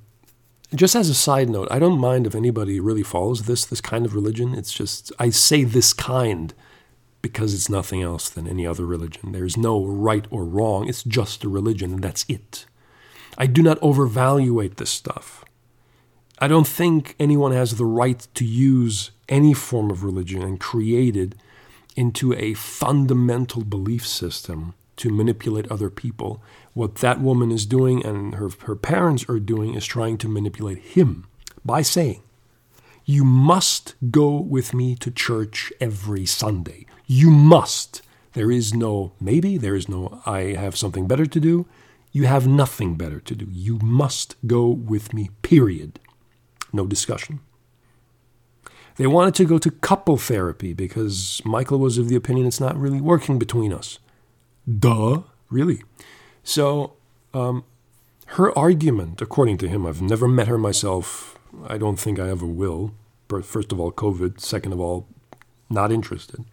[0.76, 4.06] just as a side note, I don't mind if anybody really follows this this kind
[4.06, 4.54] of religion.
[4.54, 6.54] It's just I say this kind
[7.22, 9.32] because it's nothing else than any other religion.
[9.32, 12.65] There's no right or wrong, it's just a religion, and that's it.
[13.38, 15.43] I do not overvaluate this stuff.
[16.39, 21.17] I don't think anyone has the right to use any form of religion and create
[21.17, 21.36] it
[21.98, 26.42] into a fundamental belief system to manipulate other people.
[26.74, 30.78] What that woman is doing and her, her parents are doing is trying to manipulate
[30.78, 31.28] him
[31.66, 32.22] by saying,
[33.04, 36.86] You must go with me to church every Sunday.
[37.08, 38.02] You must.
[38.34, 41.66] There is no maybe, there is no I have something better to do.
[42.12, 43.48] You have nothing better to do.
[43.52, 46.00] You must go with me, period.
[46.72, 47.40] No discussion.
[48.98, 52.78] They wanted to go to couple therapy because Michael was of the opinion it's not
[52.78, 54.00] really working between us.
[54.68, 55.84] Duh, really.
[56.44, 56.94] So,
[57.34, 57.64] um,
[58.32, 61.38] her argument, according to him, I've never met her myself.
[61.68, 62.94] I don't think I ever will.
[63.44, 64.42] First of all, COVID.
[64.42, 65.08] Second of all,
[65.70, 66.44] not interested.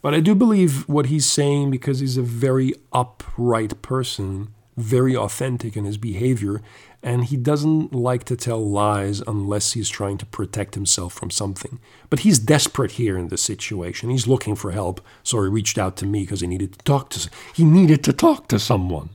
[0.00, 5.76] But I do believe what he's saying because he's a very upright person, very authentic
[5.76, 6.62] in his behavior,
[7.02, 11.78] and he doesn't like to tell lies unless he's trying to protect himself from something.
[12.10, 14.10] But he's desperate here in this situation.
[14.10, 17.10] He's looking for help, so he reached out to me because he needed to talk
[17.10, 19.10] to he needed to talk to someone.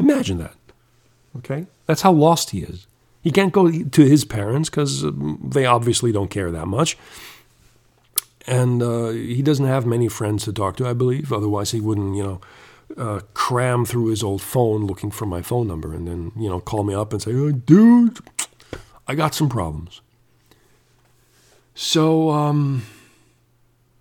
[0.00, 0.54] Imagine that.
[1.38, 1.66] Okay?
[1.86, 2.86] That's how lost he is.
[3.22, 6.96] He can't go to his parents because um, they obviously don't care that much.
[8.46, 11.32] And uh, he doesn't have many friends to talk to, I believe.
[11.32, 12.40] Otherwise, he wouldn't, you know,
[12.96, 16.60] uh, cram through his old phone looking for my phone number and then, you know,
[16.60, 18.18] call me up and say, oh, dude,
[19.06, 20.00] I got some problems.
[21.74, 22.84] So, um,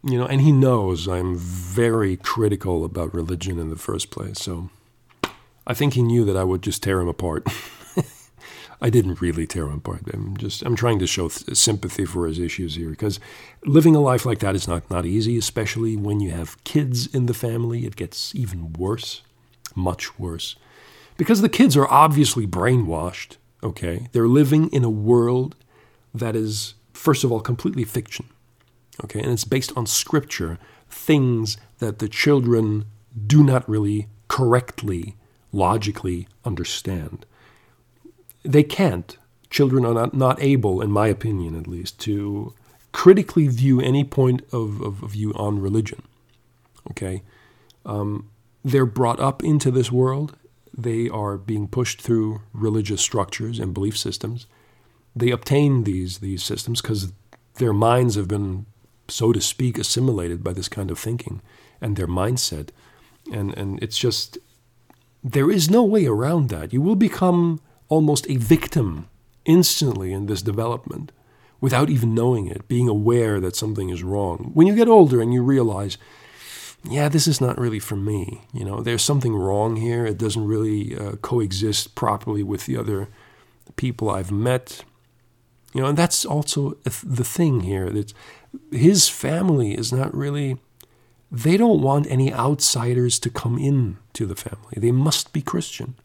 [0.04, 4.40] you know, and he knows I'm very critical about religion in the first place.
[4.40, 4.70] So
[5.68, 7.48] I think he knew that I would just tear him apart.
[8.82, 10.04] I didn't really tear him apart.
[10.14, 13.20] I'm just I'm trying to show th- sympathy for his issues here because
[13.66, 17.26] living a life like that is not not easy, especially when you have kids in
[17.26, 17.86] the family.
[17.86, 19.22] It gets even worse,
[19.76, 20.56] much worse,
[21.18, 23.36] because the kids are obviously brainwashed.
[23.62, 25.56] Okay, they're living in a world
[26.14, 28.28] that is first of all completely fiction.
[29.04, 30.58] Okay, and it's based on scripture,
[30.90, 32.86] things that the children
[33.28, 35.16] do not really correctly,
[35.52, 37.26] logically understand
[38.44, 39.18] they can't.
[39.50, 42.54] Children are not, not able, in my opinion at least, to
[42.92, 46.02] critically view any point of, of, view on religion.
[46.92, 47.24] Okay?
[47.86, 48.30] Um,
[48.64, 50.36] they're brought up into this world.
[50.76, 54.48] They are being pushed through religious structures and belief systems.
[55.16, 57.12] They obtain these, these systems because
[57.56, 58.66] their minds have been,
[59.08, 61.42] so to speak, assimilated by this kind of thinking
[61.82, 62.70] and their mindset.
[63.32, 64.38] And, and it's just,
[65.24, 66.74] there is no way around that.
[66.74, 69.10] You will become almost a victim
[69.46, 71.12] instantly in this development
[71.60, 74.52] without even knowing it, being aware that something is wrong.
[74.54, 75.98] When you get older and you realize,
[76.90, 80.06] yeah, this is not really for me, you know, there's something wrong here.
[80.06, 83.10] It doesn't really uh, coexist properly with the other
[83.76, 84.86] people I've met.
[85.74, 87.90] You know, and that's also the thing here.
[87.90, 88.14] That
[88.72, 90.58] his family is not really,
[91.32, 94.76] they don't want any outsiders to come in to the family.
[94.78, 95.96] They must be Christian.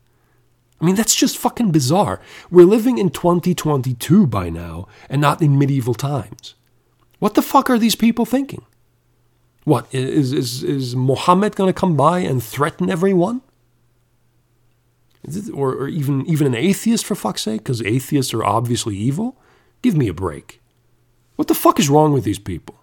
[0.81, 2.21] I mean, that's just fucking bizarre.
[2.51, 6.55] We're living in 2022 by now and not in medieval times.
[7.19, 8.67] What the fuck are these people thinking?
[9.65, 13.41] What, is, is, is Muhammad going to come by and threaten everyone?
[15.55, 19.41] Or, or even, even an atheist, for fuck's sake, because atheists are obviously evil?
[19.81, 20.61] Give me a break.
[21.37, 22.79] What the fuck is wrong with these people?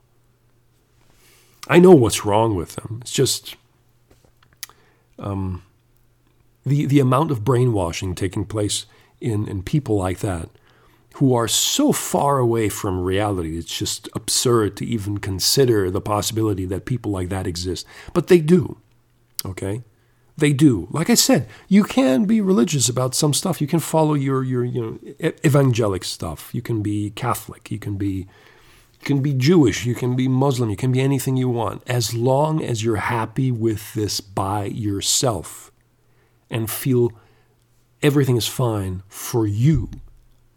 [1.68, 3.00] I know what's wrong with them.
[3.02, 3.56] It's just.
[5.20, 5.62] Um,
[6.66, 8.86] the, the amount of brainwashing taking place
[9.20, 10.50] in, in people like that
[11.16, 16.66] who are so far away from reality, it's just absurd to even consider the possibility
[16.66, 17.86] that people like that exist.
[18.14, 18.78] But they do,
[19.46, 19.84] okay?
[20.38, 20.88] They do.
[20.90, 23.60] Like I said, you can be religious about some stuff.
[23.60, 26.56] You can follow your, your you know, evangelic stuff.
[26.56, 27.70] You can be Catholic.
[27.70, 28.28] You can be
[29.02, 32.14] you can be Jewish, you can be Muslim, you can be anything you want, as
[32.14, 35.71] long as you're happy with this by yourself
[36.52, 37.12] and feel
[38.04, 39.90] everything is fine for you,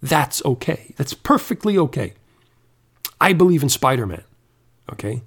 [0.03, 0.93] that's okay.
[0.97, 2.13] That's perfectly okay.
[3.21, 4.25] I believe in Spider Man,
[4.93, 5.23] okay?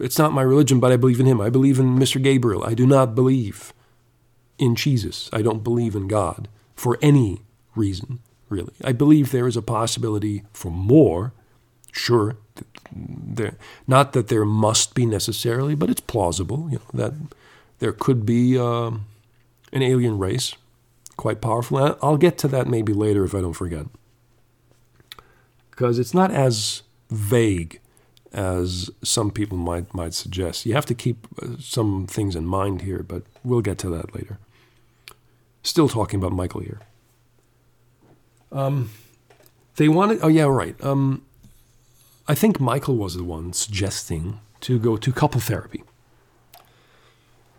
[0.00, 1.40] It's not my religion, but I believe in him.
[1.40, 2.22] I believe in Mr.
[2.22, 2.64] Gabriel.
[2.64, 3.72] I do not believe
[4.58, 5.30] in Jesus.
[5.32, 7.42] I don't believe in God for any
[7.74, 8.18] reason,
[8.50, 8.74] really.
[8.84, 11.32] I believe there is a possibility for more.
[11.92, 12.36] Sure,
[12.92, 13.56] there,
[13.86, 16.68] not that there must be necessarily, but it's plausible.
[16.70, 17.14] You know that
[17.78, 19.06] there could be um,
[19.72, 20.54] an alien race,
[21.16, 21.96] quite powerful.
[22.02, 23.86] I'll get to that maybe later if I don't forget.
[25.70, 27.80] Because it's not as vague
[28.32, 30.66] as some people might, might suggest.
[30.66, 34.14] You have to keep uh, some things in mind here, but we'll get to that
[34.14, 34.38] later.
[35.62, 36.80] Still talking about Michael here.
[38.52, 38.90] Um,
[39.76, 40.76] they wanted, oh, yeah, right.
[40.82, 41.22] Um,
[42.28, 45.82] I think Michael was the one suggesting to go to couple therapy.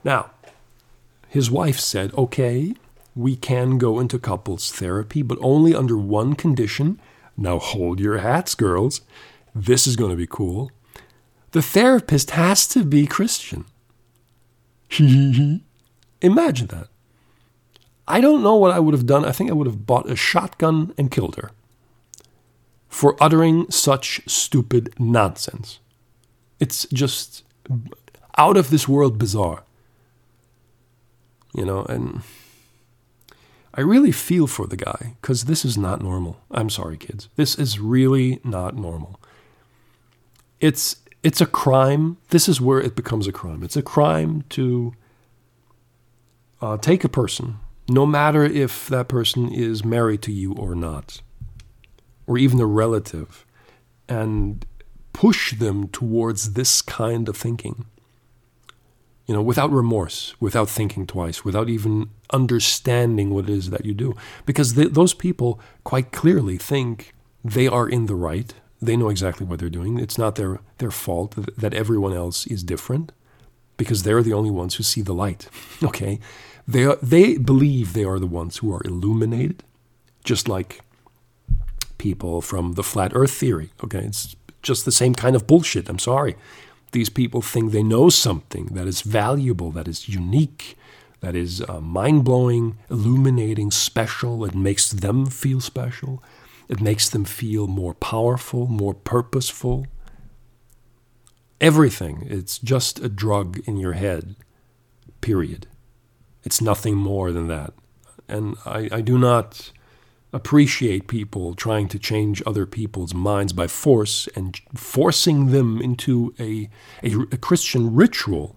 [0.03, 0.31] Now,
[1.31, 2.73] his wife said, okay,
[3.15, 6.99] we can go into couples therapy, but only under one condition.
[7.37, 8.99] Now hold your hats, girls.
[9.55, 10.71] This is going to be cool.
[11.51, 13.63] The therapist has to be Christian.
[14.99, 16.89] Imagine that.
[18.09, 19.23] I don't know what I would have done.
[19.23, 21.51] I think I would have bought a shotgun and killed her
[22.89, 25.79] for uttering such stupid nonsense.
[26.59, 27.45] It's just
[28.37, 29.63] out of this world bizarre.
[31.53, 32.21] You know, and
[33.73, 36.41] I really feel for the guy because this is not normal.
[36.49, 37.29] I'm sorry, kids.
[37.35, 39.19] This is really not normal.
[40.59, 42.17] It's it's a crime.
[42.29, 43.63] This is where it becomes a crime.
[43.63, 44.93] It's a crime to
[46.61, 51.21] uh, take a person, no matter if that person is married to you or not,
[52.27, 53.45] or even a relative,
[54.09, 54.65] and
[55.13, 57.85] push them towards this kind of thinking.
[59.31, 63.93] You know, without remorse, without thinking twice, without even understanding what it is that you
[63.93, 64.13] do.
[64.45, 68.53] Because those people quite clearly think they are in the right.
[68.81, 69.99] They know exactly what they're doing.
[69.99, 73.13] It's not their, their fault that everyone else is different
[73.77, 75.47] because they're the only ones who see the light.
[75.81, 76.19] Okay?
[76.67, 79.63] They, are, they believe they are the ones who are illuminated,
[80.25, 80.81] just like
[81.97, 83.69] people from the flat earth theory.
[83.81, 84.03] Okay?
[84.03, 85.87] It's just the same kind of bullshit.
[85.87, 86.35] I'm sorry.
[86.91, 90.77] These people think they know something that is valuable, that is unique,
[91.21, 94.43] that is uh, mind blowing, illuminating, special.
[94.43, 96.21] It makes them feel special.
[96.67, 99.87] It makes them feel more powerful, more purposeful.
[101.61, 102.25] Everything.
[102.29, 104.35] It's just a drug in your head,
[105.21, 105.67] period.
[106.43, 107.73] It's nothing more than that.
[108.27, 109.71] And I, I do not
[110.33, 116.69] appreciate people trying to change other people's minds by force and forcing them into a,
[117.03, 118.55] a, a Christian ritual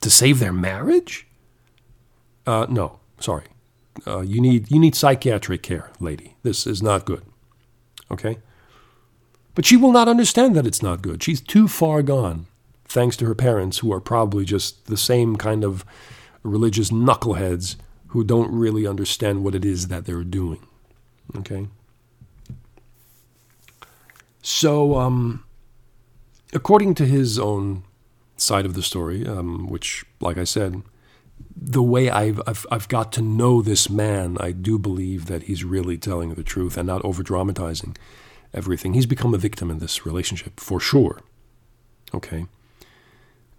[0.00, 1.26] to save their marriage?
[2.46, 3.44] Uh, no, sorry.
[4.06, 6.36] Uh, you need you need psychiatric care, lady.
[6.42, 7.22] This is not good.
[8.10, 8.38] Okay?
[9.54, 11.22] But she will not understand that it's not good.
[11.22, 12.46] She's too far gone,
[12.86, 15.84] thanks to her parents, who are probably just the same kind of
[16.42, 17.76] religious knuckleheads
[18.08, 20.66] who don't really understand what it is that they're doing.
[21.36, 21.66] Okay.
[24.42, 25.44] So, um,
[26.52, 27.84] according to his own
[28.36, 30.82] side of the story, um, which, like I said,
[31.56, 35.64] the way I've, I've, I've got to know this man, I do believe that he's
[35.64, 37.96] really telling the truth and not over dramatizing
[38.52, 38.94] everything.
[38.94, 41.20] He's become a victim in this relationship for sure.
[42.12, 42.46] Okay.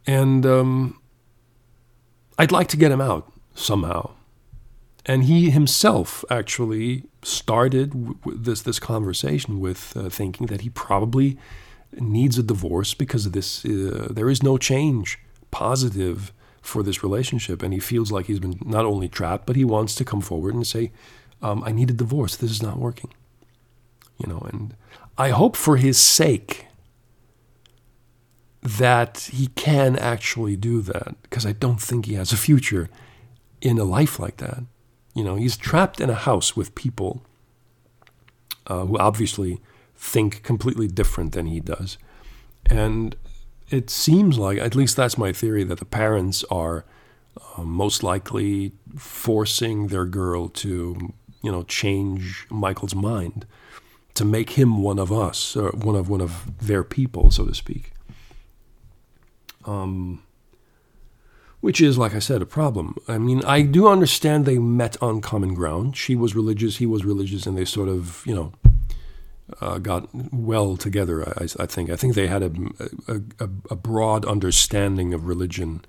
[0.08, 1.00] And um,
[2.38, 4.12] I'd like to get him out somehow.
[5.06, 11.38] And he himself actually started w- this this conversation with uh, thinking that he probably
[11.94, 13.64] needs a divorce because of this.
[13.66, 15.20] Uh, there is no change
[15.52, 19.64] positive for this relationship, and he feels like he's been not only trapped, but he
[19.64, 20.92] wants to come forward and say,
[21.42, 22.36] um, "I need a divorce.
[22.36, 23.14] This is not working."
[24.18, 24.76] You know, and
[25.18, 26.66] I hope for his sake
[28.62, 32.90] that he can actually do that because I don't think he has a future
[33.62, 34.64] in a life like that.
[35.16, 37.24] You know, he's trapped in a house with people
[38.68, 39.60] uh, who obviously
[39.96, 41.98] think completely different than he does.
[42.66, 43.16] And
[43.70, 46.86] it seems like, at least that's my theory, that the parents are
[47.58, 53.46] uh, most likely forcing their girl to, you know, change Michael's mind
[54.16, 57.54] to make him one of us, or one of one of their people, so to
[57.54, 57.92] speak.
[59.66, 60.24] Um,
[61.66, 62.96] which is, like I said, a problem.
[63.08, 65.98] I mean, I do understand they met on common ground.
[65.98, 68.54] She was religious, he was religious, and they sort of, you know,
[69.62, 71.28] uh, got well together.
[71.28, 71.90] I, I, think.
[71.90, 72.52] I think they had a,
[73.08, 75.84] a, a, broad understanding of religion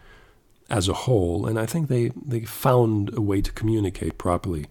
[0.70, 4.64] as a whole, and I think they they found a way to communicate properly,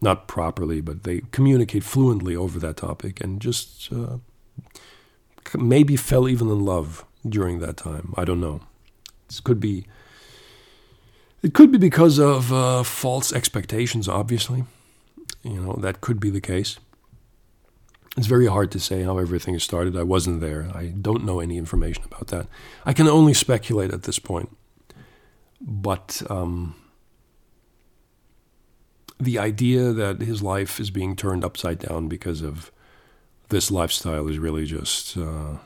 [0.00, 4.16] not properly, but they communicate fluently over that topic, and just uh,
[5.56, 8.12] maybe fell even in love during that time.
[8.16, 8.62] I don't know.
[9.28, 9.86] This could be
[11.42, 14.64] it could be because of uh, false expectations, obviously.
[15.42, 16.78] You know, that could be the case.
[18.16, 19.96] It's very hard to say how everything started.
[19.96, 20.68] I wasn't there.
[20.74, 22.46] I don't know any information about that.
[22.84, 24.54] I can only speculate at this point.
[25.60, 26.74] But um,
[29.18, 32.70] the idea that his life is being turned upside down because of
[33.48, 35.16] this lifestyle is really just.
[35.16, 35.58] Uh,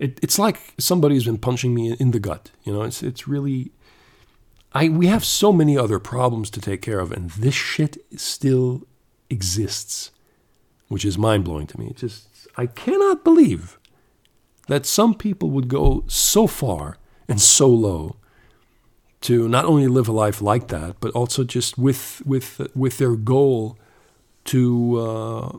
[0.00, 2.50] it, it's like somebody's been punching me in the gut.
[2.64, 3.70] You know, it's it's really.
[4.72, 8.82] I we have so many other problems to take care of, and this shit still
[9.28, 10.10] exists,
[10.88, 11.88] which is mind blowing to me.
[11.90, 13.78] It's just I cannot believe
[14.68, 16.96] that some people would go so far
[17.28, 18.16] and so low
[19.22, 23.16] to not only live a life like that, but also just with with with their
[23.16, 23.78] goal
[24.46, 25.58] to uh,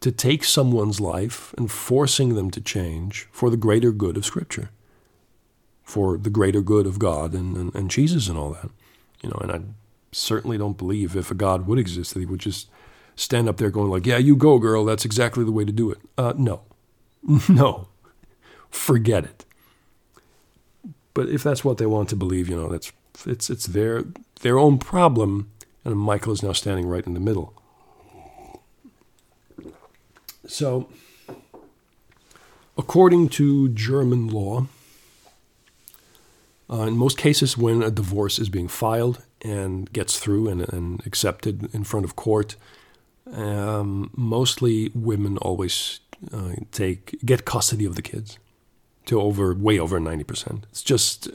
[0.00, 4.70] to take someone's life and forcing them to change for the greater good of Scripture,
[5.82, 8.70] for the greater good of God and, and, and Jesus and all that.
[9.22, 9.60] You know, and I
[10.12, 12.68] certainly don't believe if a God would exist that he would just
[13.16, 14.84] stand up there going like, "Yeah, you go, girl.
[14.84, 16.62] That's exactly the way to do it." Uh, no,
[17.48, 17.88] no,
[18.70, 19.44] forget it.
[21.14, 22.92] But if that's what they want to believe, you know, that's
[23.24, 24.04] it's it's their
[24.40, 25.50] their own problem,
[25.84, 27.54] and Michael is now standing right in the middle.
[30.46, 30.88] So,
[32.76, 34.66] according to German law,
[36.70, 41.06] uh, in most cases, when a divorce is being filed and gets through and, and
[41.06, 42.56] accepted in front of court,
[43.32, 46.00] um, mostly women always
[46.32, 48.38] uh, take get custody of the kids
[49.06, 50.62] to over way over 90%.
[50.70, 51.28] It's just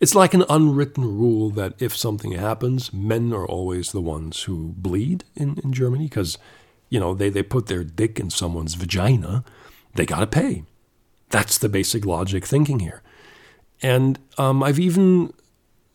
[0.00, 4.74] it's like an unwritten rule that if something happens, men are always the ones who
[4.76, 6.36] bleed in, in Germany because
[6.94, 9.42] you know they, they put their dick in someone's vagina,
[9.96, 10.62] they gotta pay.
[11.28, 13.02] That's the basic logic thinking here.
[13.82, 15.32] And um, I've even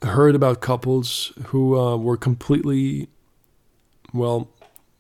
[0.02, 3.08] heard about couples who uh, were completely,
[4.14, 4.50] well,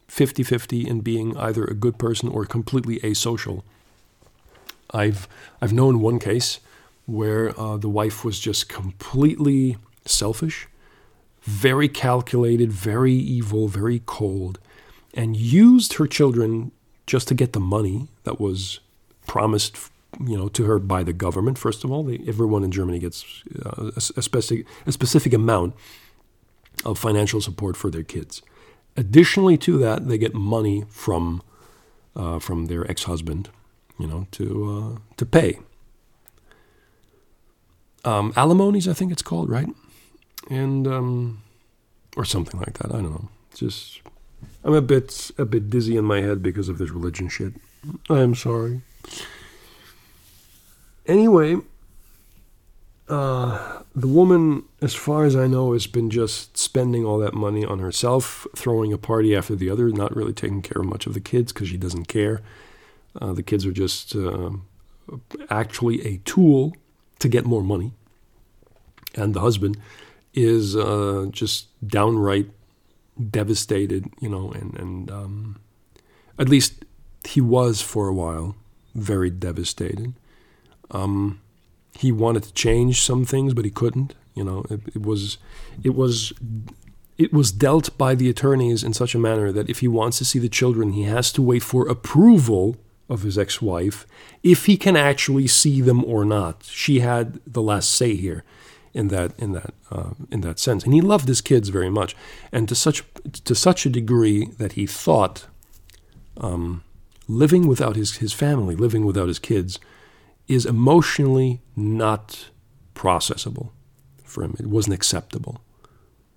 [0.08, 3.64] 50 50 in being either a good person or completely asocial.
[4.92, 5.28] I've,
[5.62, 6.62] I've known one case
[7.08, 9.76] where uh, the wife was just completely
[10.06, 10.70] selfish,
[11.42, 14.60] very calculated, very evil, very cold,
[15.20, 16.72] and used her children
[17.06, 18.80] just to get the money that was
[19.28, 19.76] promised
[20.26, 21.58] you know, to her by the government.
[21.58, 25.76] First of all, they, everyone in Germany gets uh, a, a, specific, a specific amount
[26.86, 28.42] of financial support for their kids.
[28.96, 31.44] Additionally to that, they get money from
[32.16, 33.50] uh, from their ex-husband,
[33.98, 35.60] you know, to uh, to pay.
[38.06, 39.70] Um, alimonies, I think it's called, right?
[40.50, 41.44] And um,
[42.16, 42.92] or something like that.
[42.92, 43.30] I don't know.
[43.54, 44.02] Just
[44.64, 47.54] I'm a bit a bit dizzy in my head because of this religion shit.
[48.10, 48.82] I'm sorry.
[51.06, 51.58] Anyway,
[53.08, 57.66] uh, the woman, as far as I know, has been just spending all that money
[57.66, 61.14] on herself, throwing a party after the other, not really taking care of much of
[61.14, 62.42] the kids because she doesn't care.
[63.20, 64.52] Uh, the kids are just uh,
[65.50, 66.76] actually a tool
[67.18, 67.94] to get more money.
[69.16, 69.78] And the husband
[70.36, 72.52] is uh, just downright
[73.20, 75.60] devastated, you know, and, and um,
[76.38, 76.86] at least
[77.28, 78.56] he was for a while
[78.96, 80.14] very devastated.
[80.92, 81.42] Um,
[81.94, 84.16] he wanted to change some things, but he couldn't.
[84.36, 85.38] You know, it, it, was,
[85.84, 86.34] it was,
[87.18, 90.26] it was dealt by the attorneys in such a manner that if he wants to
[90.26, 92.78] see the children, he has to wait for approval
[93.10, 94.06] of his ex-wife
[94.44, 96.64] if he can actually see them or not.
[96.64, 98.44] She had the last say here
[98.94, 102.16] in that in that uh, in that sense, and he loved his kids very much,
[102.52, 103.04] and to such
[103.44, 105.48] to such a degree that he thought
[106.38, 106.84] um,
[107.28, 109.80] living without his his family, living without his kids,
[110.48, 112.50] is emotionally not
[112.96, 113.70] processable
[114.24, 114.56] for him.
[114.60, 115.62] It wasn't acceptable.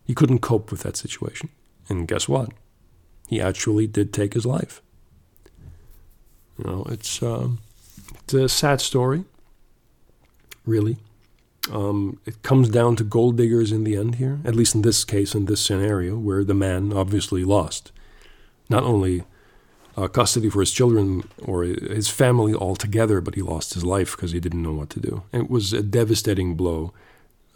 [0.04, 1.48] He couldn't cope with that situation.
[1.88, 2.50] And guess what?
[3.28, 4.82] He actually did take his life.
[6.58, 7.58] You know, it's, um,
[8.22, 9.24] it's a sad story,
[10.66, 10.98] really.
[11.70, 15.04] Um, it comes down to gold diggers in the end here, at least in this
[15.04, 17.92] case, in this scenario, where the man obviously lost
[18.68, 19.24] not only
[19.96, 24.32] uh, custody for his children or his family altogether, but he lost his life because
[24.32, 25.22] he didn't know what to do.
[25.32, 26.92] It was a devastating blow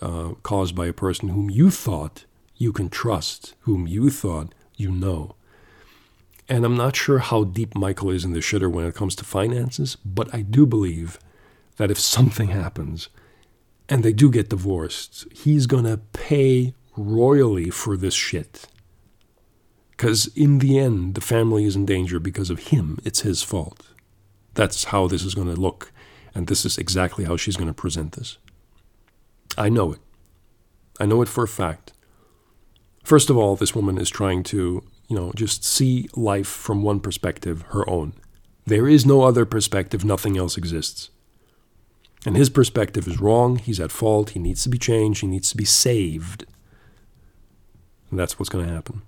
[0.00, 2.24] uh, caused by a person whom you thought
[2.56, 5.34] you can trust, whom you thought you know.
[6.48, 9.24] And I'm not sure how deep Michael is in the shitter when it comes to
[9.24, 11.18] finances, but I do believe
[11.76, 13.08] that if something happens
[13.88, 18.66] and they do get divorced, he's going to pay royally for this shit.
[19.90, 22.98] Because in the end, the family is in danger because of him.
[23.04, 23.86] It's his fault.
[24.54, 25.92] That's how this is going to look.
[26.34, 28.36] And this is exactly how she's going to present this.
[29.56, 30.00] I know it.
[31.00, 31.92] I know it for a fact.
[33.04, 37.00] First of all, this woman is trying to, you know, just see life from one
[37.00, 38.14] perspective, her own.
[38.66, 41.10] There is no other perspective, nothing else exists.
[42.26, 45.48] And his perspective is wrong, he's at fault, he needs to be changed, he needs
[45.50, 46.44] to be saved.
[48.10, 49.02] And that's what's going to happen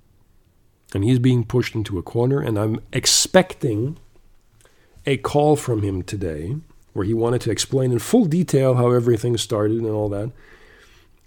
[0.94, 2.40] and he's being pushed into a corner.
[2.40, 3.98] And I'm expecting
[5.06, 6.56] a call from him today
[6.92, 10.32] where he wanted to explain in full detail how everything started and all that.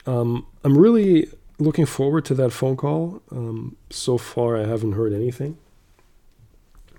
[0.06, 1.30] Um, I'm really
[1.60, 3.22] looking forward to that phone call.
[3.32, 5.58] Um, so far, I haven't heard anything.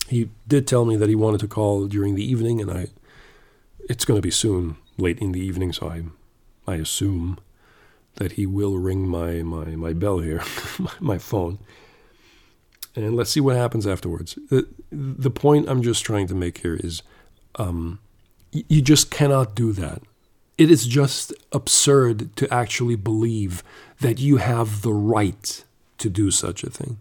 [0.09, 2.86] He did tell me that he wanted to call during the evening, and I,
[3.88, 5.72] it's going to be soon, late in the evening.
[5.72, 7.38] So I, I assume
[8.16, 10.43] that he will ring my my my bell here,
[11.01, 11.59] my phone
[12.95, 14.38] and let's see what happens afterwards.
[14.51, 17.03] The, the point I'm just trying to make here is
[17.57, 18.01] um,
[18.51, 20.03] you just cannot do that.
[20.59, 23.62] It is just absurd to actually believe
[24.01, 25.64] that you have the right
[25.99, 26.99] to do such a thing.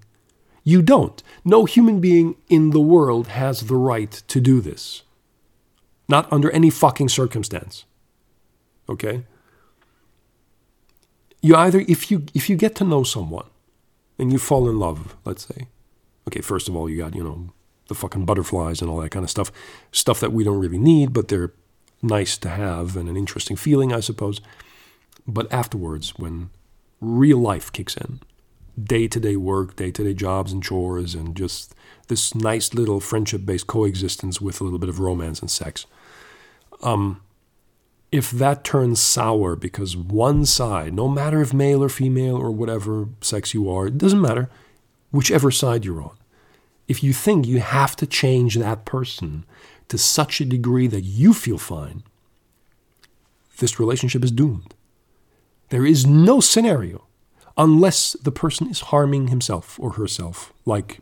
[0.63, 1.21] You don't.
[1.43, 5.03] No human being in the world has the right to do this.
[6.11, 7.85] Not under any fucking circumstance.
[8.89, 9.23] Okay?
[11.41, 13.47] You either if you if you get to know someone
[14.19, 15.67] and you fall in love, let's say.
[16.27, 17.53] Okay, first of all, you got, you know,
[17.87, 19.51] the fucking butterflies and all that kind of stuff.
[19.91, 21.53] Stuff that we don't really need, but they're
[22.01, 24.41] nice to have and an interesting feeling, I suppose.
[25.25, 26.49] But afterwards, when
[26.99, 28.19] real life kicks in,
[28.81, 31.73] day to day work, day to day jobs and chores, and just
[32.07, 35.85] this nice little friendship based coexistence with a little bit of romance and sex.
[36.81, 37.21] Um,
[38.11, 43.07] if that turns sour because one side, no matter if male or female or whatever
[43.21, 44.49] sex you are, it doesn't matter,
[45.11, 46.17] whichever side you're on,
[46.87, 49.45] if you think you have to change that person
[49.87, 52.03] to such a degree that you feel fine,
[53.59, 54.73] this relationship is doomed.
[55.69, 57.05] There is no scenario
[57.57, 60.99] unless the person is harming himself or herself, like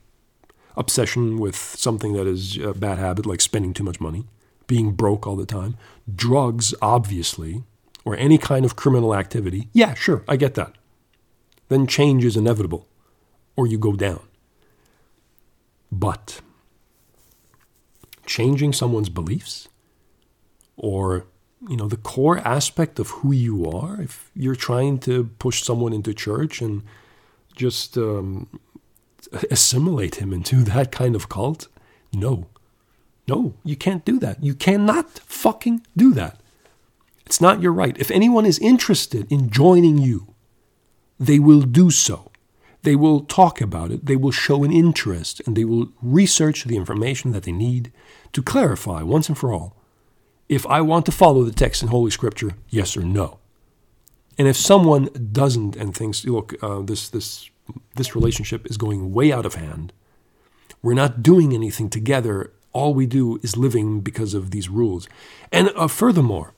[0.78, 4.26] obsession with something that is a bad habit, like spending too much money
[4.70, 5.76] being broke all the time,
[6.16, 7.64] drugs, obviously,
[8.06, 10.78] or any kind of criminal activity, yeah, sure, I get that.
[11.68, 12.88] Then change is inevitable,
[13.58, 14.22] or you go down.
[15.92, 16.40] But
[18.26, 19.68] changing someone's beliefs,
[20.78, 21.26] or
[21.68, 25.94] you know the core aspect of who you are, if you're trying to push someone
[25.94, 26.84] into church and
[27.56, 28.48] just um,
[29.50, 31.68] assimilate him into that kind of cult,
[32.14, 32.48] no.
[33.30, 34.44] No, you can't do that.
[34.44, 36.40] You cannot fucking do that.
[37.26, 37.96] It's not your right.
[37.98, 40.34] If anyone is interested in joining you,
[41.20, 42.32] they will do so.
[42.82, 46.78] They will talk about it, they will show an interest, and they will research the
[46.78, 47.92] information that they need
[48.32, 49.76] to clarify once and for all
[50.50, 53.40] if I want to follow the text in Holy Scripture, yes or no.
[54.38, 57.50] And if someone doesn't and thinks, look, uh, this, this,
[57.96, 59.94] this relationship is going way out of hand,
[60.82, 65.08] we're not doing anything together all we do is living because of these rules.
[65.52, 66.54] And uh, furthermore,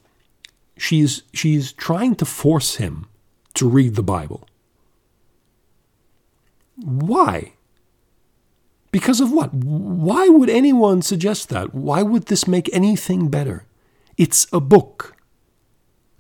[0.78, 3.08] she's, she's trying to force him
[3.56, 4.48] to read the Bible.
[6.76, 7.54] Why?
[8.92, 9.54] Because of what?
[9.54, 11.74] Why would anyone suggest that?
[11.74, 13.66] Why would this make anything better?
[14.18, 15.16] It's a book.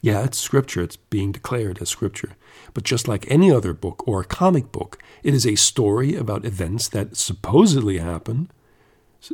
[0.02, 0.82] Yeah, it's scripture.
[0.82, 2.36] It's being declared as scripture.
[2.74, 6.46] But just like any other book or a comic book, it is a story about
[6.46, 8.50] events that supposedly happen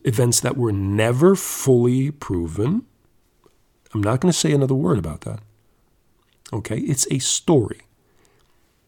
[0.04, 2.86] events that were never fully proven.
[3.94, 5.40] I'm not going to say another word about that.
[6.52, 6.80] Okay?
[6.80, 7.82] It's a story.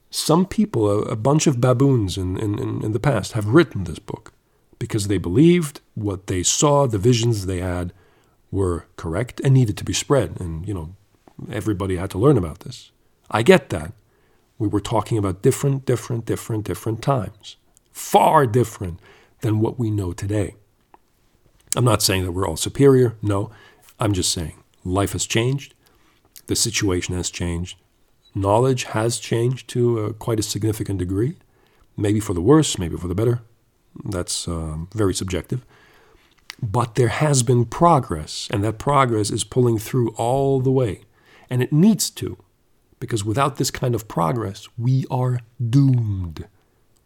[0.10, 4.00] Some people, a, a bunch of baboons in, in, in the past, have written this
[4.00, 4.34] book
[4.80, 7.94] because they believed what they saw, the visions they had,
[8.52, 10.40] were correct and needed to be spread.
[10.40, 10.96] And, you know,
[11.52, 12.92] everybody had to learn about this.
[13.30, 13.94] I get that.
[14.58, 17.58] We were talking about different, different, different, different times.
[17.92, 19.00] Far different
[19.42, 20.56] than what we know today.
[21.76, 23.16] I'm not saying that we're all superior.
[23.22, 23.52] No,
[24.00, 25.74] I'm just saying life has changed,
[26.48, 27.78] the situation has changed,
[28.34, 31.38] knowledge has changed to a, quite a significant degree,
[31.96, 33.42] maybe for the worse, maybe for the better.
[34.04, 35.66] That's um, very subjective.
[36.62, 41.02] But there has been progress, and that progress is pulling through all the way.
[41.50, 42.38] And it needs to,
[43.00, 45.40] because without this kind of progress, we are
[45.70, 46.48] doomed.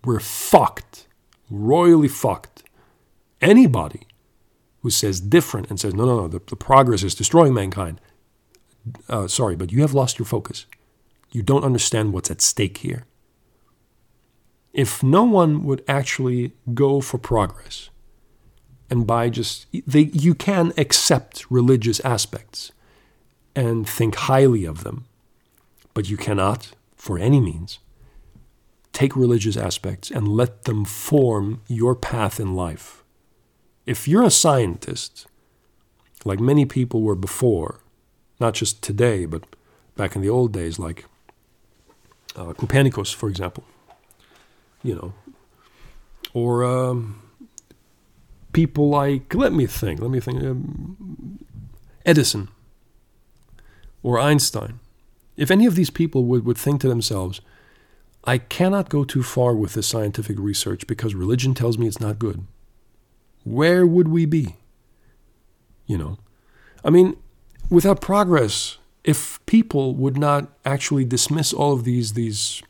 [0.03, 1.07] We're fucked,
[1.49, 2.64] royally fucked.
[3.41, 4.07] Anybody
[4.84, 7.99] who says different and says, no, no, no, the, the progress is destroying mankind.
[9.09, 10.65] Uh, sorry, but you have lost your focus.
[11.31, 13.05] You don't understand what's at stake here.
[14.73, 17.89] If no one would actually go for progress,
[18.89, 22.73] and by just, they, you can accept religious aspects
[23.55, 25.05] and think highly of them,
[25.93, 27.79] but you cannot, for any means,
[28.91, 33.03] take religious aspects and let them form your path in life
[33.86, 35.27] if you're a scientist,
[36.25, 37.79] like many people were before,
[38.39, 39.43] not just today, but
[39.95, 41.05] back in the old days, like
[42.36, 43.63] uh, Copernicus, for example,
[44.84, 45.13] you know,
[46.34, 47.21] or um,
[48.53, 51.39] people like, let me think, let me think, um,
[52.05, 52.49] Edison
[54.01, 54.79] or Einstein.
[55.36, 57.41] If any of these people would, would think to themselves,
[58.23, 62.19] I cannot go too far with this scientific research because religion tells me it's not
[62.19, 62.45] good
[63.43, 64.55] where would we be?
[65.85, 66.17] You know,
[66.83, 67.17] I mean,
[67.69, 72.61] without progress, if people would not actually dismiss all of these these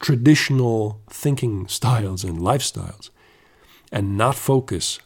[0.00, 3.10] traditional thinking styles and lifestyles
[3.92, 4.98] and not focus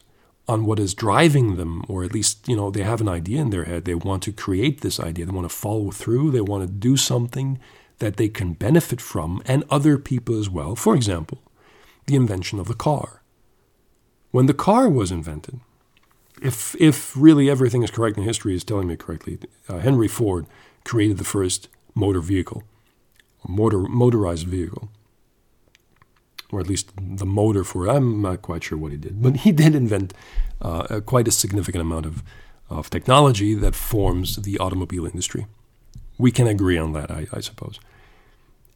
[0.47, 3.49] on what is driving them or at least you know they have an idea in
[3.49, 3.85] their head.
[3.85, 5.25] They want to create this idea.
[5.25, 6.31] They want to follow through.
[6.31, 7.59] They want to do something
[7.99, 10.75] that they can benefit from and other people as well.
[10.75, 11.41] For example
[12.05, 13.21] the invention of the car
[14.37, 15.59] when the car was invented,
[16.43, 20.45] if, if really everything is correct and history is telling me correctly, uh, Henry Ford
[20.83, 22.61] created the first motor vehicle.
[23.47, 24.89] motor, motorized vehicle.
[26.51, 27.89] Or at least the motor for it.
[27.89, 29.23] I'm not quite sure what he did.
[29.23, 30.13] But he did invent
[30.61, 32.21] uh, quite a significant amount of,
[32.69, 35.47] of technology that forms the automobile industry.
[36.19, 37.79] We can agree on that, I, I suppose.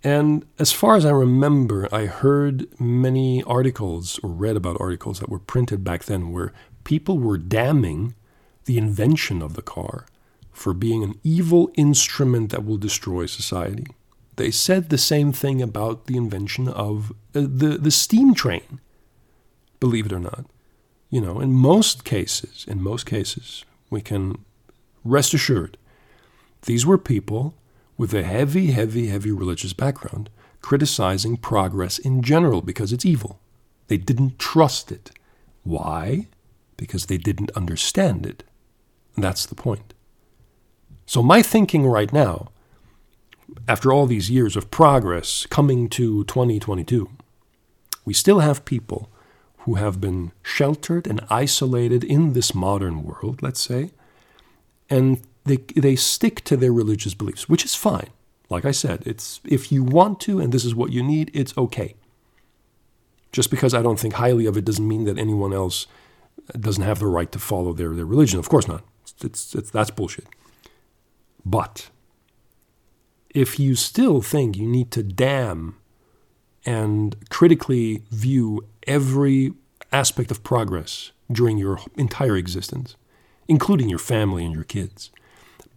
[0.03, 5.29] And as far as I remember, I heard many articles or read about articles that
[5.29, 8.15] were printed back then where people were damning
[8.65, 10.05] the invention of the car
[10.51, 13.85] for being an evil instrument that will destroy society.
[14.37, 18.79] They said the same thing about the invention of uh, the, the steam train,
[19.79, 20.45] believe it or not.
[21.09, 24.43] You know, in most cases, in most cases, we can
[25.03, 25.77] rest assured
[26.63, 27.55] these were people
[28.01, 30.27] with a heavy, heavy, heavy religious background
[30.59, 33.39] criticizing progress in general because it's evil.
[33.89, 35.11] They didn't trust it.
[35.61, 36.27] Why?
[36.77, 38.43] Because they didn't understand it.
[39.15, 39.93] that's the point.
[41.05, 42.49] So, my thinking right now,
[43.67, 47.07] after all these years of progress coming to 2022,
[48.03, 49.11] we still have people
[49.59, 53.91] who have been sheltered and isolated in this modern world, let's say,
[54.89, 58.09] and they, they stick to their religious beliefs, which is fine.
[58.49, 61.57] Like I said, it's if you want to and this is what you need, it's
[61.57, 61.95] okay.
[63.31, 65.87] Just because I don't think highly of it doesn't mean that anyone else
[66.59, 68.39] doesn't have the right to follow their, their religion.
[68.39, 68.83] Of course not.
[69.23, 70.25] It's, it's, that's bullshit.
[71.45, 71.89] But
[73.29, 75.77] if you still think you need to damn
[76.65, 79.53] and critically view every
[79.91, 82.95] aspect of progress during your entire existence,
[83.47, 85.09] including your family and your kids,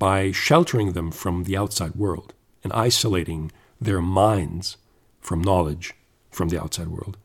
[0.05, 3.51] by sheltering them from the outside world and isolating
[3.81, 4.77] their minds
[5.19, 5.95] from knowledge
[6.31, 7.17] from the outside world,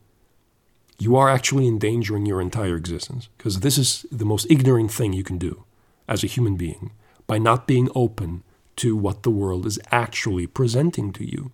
[0.98, 5.22] you are actually endangering your entire existence because this is the most ignorant thing you
[5.22, 5.62] can do
[6.08, 6.90] as a human being
[7.26, 8.42] by not being open
[8.76, 11.52] to what the world is actually presenting to you.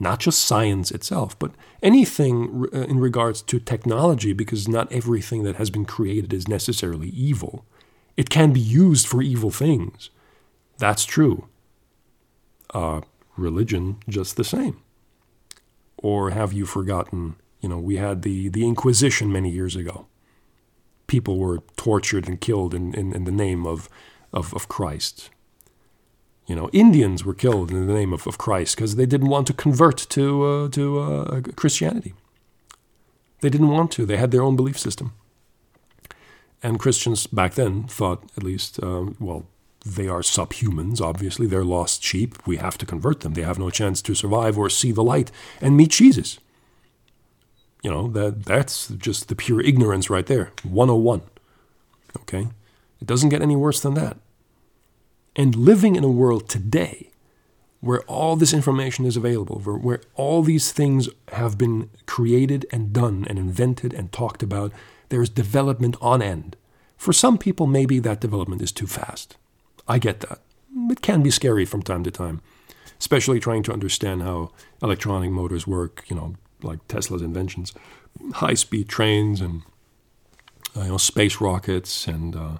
[0.00, 1.52] Not just science itself, but
[1.84, 7.10] anything uh, in regards to technology, because not everything that has been created is necessarily
[7.10, 7.64] evil.
[8.16, 10.10] It can be used for evil things.
[10.78, 11.48] That's true.
[12.72, 13.02] Uh,
[13.36, 14.80] religion, just the same.
[15.96, 17.36] Or have you forgotten?
[17.60, 20.06] You know, we had the, the Inquisition many years ago.
[21.06, 23.88] People were tortured and killed in, in, in the name of,
[24.32, 25.30] of, of Christ.
[26.46, 29.46] You know, Indians were killed in the name of, of Christ because they didn't want
[29.46, 32.14] to convert to, uh, to uh, Christianity.
[33.40, 34.06] They didn't want to.
[34.06, 35.12] They had their own belief system.
[36.62, 39.46] And Christians back then thought, at least, um, well,
[39.84, 41.46] they are subhumans, obviously.
[41.46, 42.46] They're lost sheep.
[42.46, 43.34] We have to convert them.
[43.34, 45.30] They have no chance to survive or see the light
[45.60, 46.38] and meet Jesus.
[47.82, 50.52] You know, that that's just the pure ignorance right there.
[50.62, 51.20] 101.
[52.22, 52.48] Okay?
[53.00, 54.16] It doesn't get any worse than that.
[55.36, 57.10] And living in a world today
[57.80, 62.94] where all this information is available, where, where all these things have been created and
[62.94, 64.72] done and invented and talked about,
[65.10, 66.56] there's development on end.
[66.96, 69.36] For some people, maybe that development is too fast.
[69.86, 70.40] I get that.
[70.90, 72.40] It can be scary from time to time,
[72.98, 74.50] especially trying to understand how
[74.82, 77.72] electronic motors work, you know, like Tesla's inventions,
[78.34, 79.62] high speed trains and
[80.76, 82.58] uh, you know, space rockets and uh,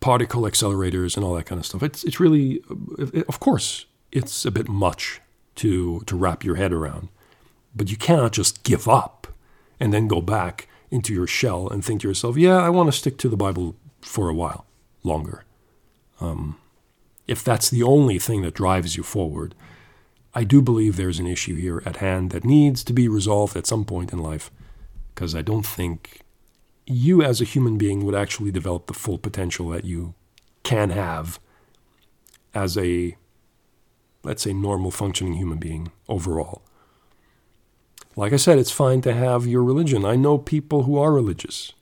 [0.00, 1.82] particle accelerators and all that kind of stuff.
[1.82, 2.62] It's, it's really,
[2.98, 5.20] it, of course, it's a bit much
[5.56, 7.08] to, to wrap your head around,
[7.74, 9.26] but you cannot just give up
[9.80, 12.96] and then go back into your shell and think to yourself, yeah, I want to
[12.96, 14.66] stick to the Bible for a while
[15.02, 15.44] longer.
[16.20, 16.56] Um,
[17.26, 19.54] if that's the only thing that drives you forward,
[20.34, 23.66] I do believe there's an issue here at hand that needs to be resolved at
[23.66, 24.50] some point in life
[25.14, 26.20] because I don't think
[26.86, 30.14] you as a human being would actually develop the full potential that you
[30.62, 31.38] can have
[32.54, 33.16] as a,
[34.22, 36.62] let's say, normal functioning human being overall.
[38.16, 40.04] Like I said, it's fine to have your religion.
[40.04, 41.72] I know people who are religious,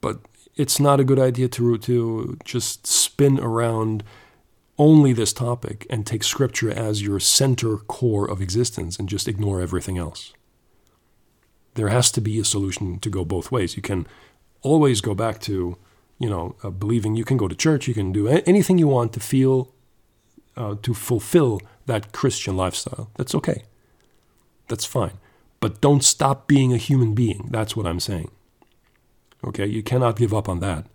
[0.00, 0.20] but
[0.56, 4.04] it's not a good idea to, to just spin around
[4.78, 9.60] only this topic and take scripture as your center core of existence and just ignore
[9.60, 10.32] everything else.
[11.74, 13.76] There has to be a solution to go both ways.
[13.76, 14.06] You can
[14.60, 15.76] always go back to,
[16.18, 19.12] you know, uh, believing you can go to church, you can do anything you want
[19.14, 19.72] to feel,
[20.56, 23.10] uh, to fulfill that Christian lifestyle.
[23.16, 23.64] That's okay.
[24.68, 25.18] That's fine.
[25.60, 27.48] But don't stop being a human being.
[27.50, 28.30] That's what I'm saying.
[29.44, 30.86] Okay, you cannot give up on that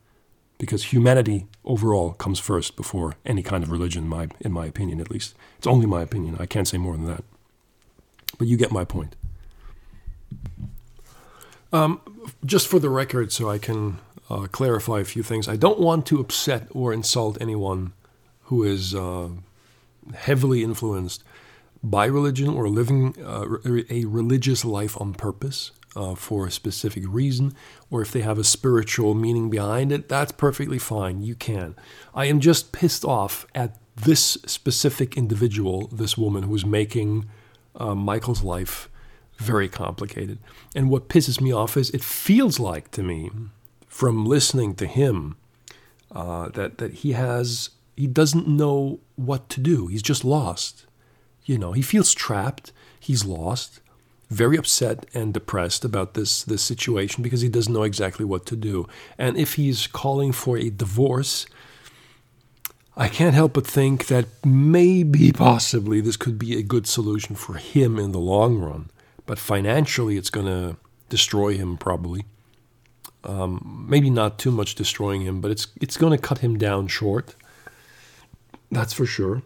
[0.58, 5.12] because humanity overall comes first before any kind of religion, my, in my opinion at
[5.12, 5.36] least.
[5.58, 6.38] It's only my opinion.
[6.40, 7.24] I can't say more than that.
[8.38, 9.16] But you get my point.
[11.74, 12.02] Um,
[12.46, 16.06] just for the record, so I can uh, clarify a few things, I don't want
[16.08, 17.94] to upset or insult anyone
[18.44, 19.30] who is uh,
[20.16, 21.24] heavily influenced
[21.84, 23.46] by religion or living uh,
[23.90, 27.56] a religious life on purpose uh, for a specific reason,
[27.90, 31.24] or if they have a spiritual meaning behind it, that's perfectly fine.
[31.24, 31.76] You can.
[32.14, 37.26] I am just pissed off at this specific individual, this woman who's making
[37.76, 38.90] uh, Michael's life
[39.38, 40.38] very complicated.
[40.76, 43.32] And what pisses me off is it feels like to me,
[43.88, 45.36] from listening to him,
[46.12, 49.88] uh, that that he has he doesn't know what to do.
[49.88, 50.86] He's just lost.
[51.46, 52.72] You know, he feels trapped.
[53.00, 53.82] He's lost
[54.30, 58.56] very upset and depressed about this this situation because he doesn't know exactly what to
[58.56, 58.88] do.
[59.18, 61.46] And if he's calling for a divorce,
[62.96, 67.54] I can't help but think that maybe possibly this could be a good solution for
[67.54, 68.90] him in the long run.
[69.26, 70.78] But financially, it's going to
[71.10, 72.26] destroy him probably.
[73.24, 76.88] Um, maybe not too much destroying him, but it's it's going to cut him down
[76.88, 77.36] short.
[78.72, 79.42] That's for sure.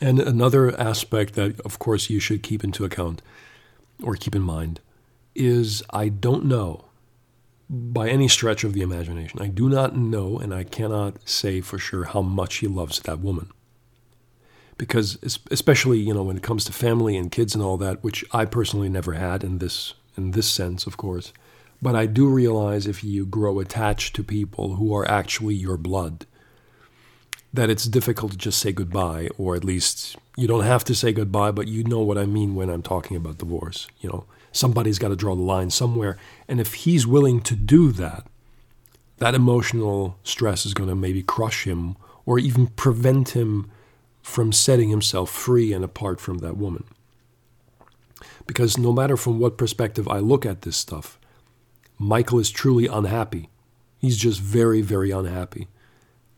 [0.00, 3.20] And another aspect that, of course, you should keep into account
[4.02, 4.80] or keep in mind
[5.34, 6.86] is I don't know
[7.70, 9.40] by any stretch of the imagination.
[9.40, 13.20] I do not know and I cannot say for sure how much he loves that
[13.20, 13.50] woman.
[14.78, 15.18] Because
[15.50, 18.44] especially, you know, when it comes to family and kids and all that, which I
[18.44, 21.32] personally never had in this in this sense, of course,
[21.80, 26.26] but I do realize if you grow attached to people who are actually your blood,
[27.52, 31.12] that it's difficult to just say goodbye, or at least you don't have to say
[31.12, 33.88] goodbye, but you know what I mean when I'm talking about divorce.
[34.00, 36.18] You know, somebody's got to draw the line somewhere.
[36.46, 38.26] And if he's willing to do that,
[39.16, 41.96] that emotional stress is going to maybe crush him
[42.26, 43.70] or even prevent him
[44.22, 46.84] from setting himself free and apart from that woman.
[48.46, 51.18] Because no matter from what perspective I look at this stuff,
[51.98, 53.48] Michael is truly unhappy.
[53.98, 55.66] He's just very, very unhappy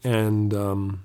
[0.03, 1.05] and um,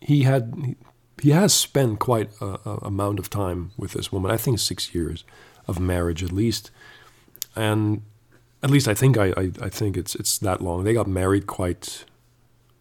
[0.00, 0.76] he had
[1.20, 4.30] he has spent quite a, a, amount of time with this woman.
[4.30, 5.24] I think six years
[5.66, 6.70] of marriage at least,
[7.54, 8.02] and
[8.62, 10.84] at least I think I, I, I think it's it's that long.
[10.84, 12.04] They got married quite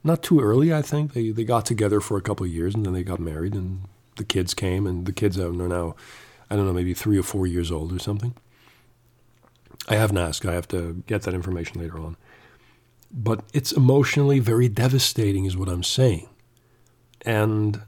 [0.03, 0.74] not too early.
[0.74, 3.20] I think they they got together for a couple of years and then they got
[3.20, 3.82] married and
[4.18, 5.95] the kids came and the kids are now
[6.49, 8.36] I don't know maybe three or four years old or something.
[9.88, 10.45] I haven't asked.
[10.45, 12.18] I have to get that information later on
[13.16, 16.28] but it's emotionally very devastating, is what I'm saying.
[17.22, 17.82] And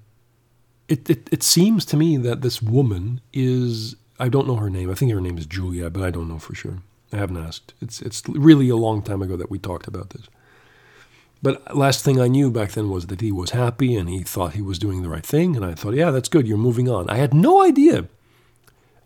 [0.88, 4.90] it, it, it seems to me that this woman is, I don't know her name.
[4.90, 6.82] I think her name is Julia, but I don't know for sure.
[7.12, 7.74] I haven't asked.
[7.82, 10.28] It's, it's really a long time ago that we talked about this.
[11.44, 14.54] But last thing I knew back then was that he was happy and he thought
[14.54, 15.56] he was doing the right thing.
[15.56, 16.48] And I thought, yeah, that's good.
[16.48, 17.10] You're moving on.
[17.10, 18.08] I had no idea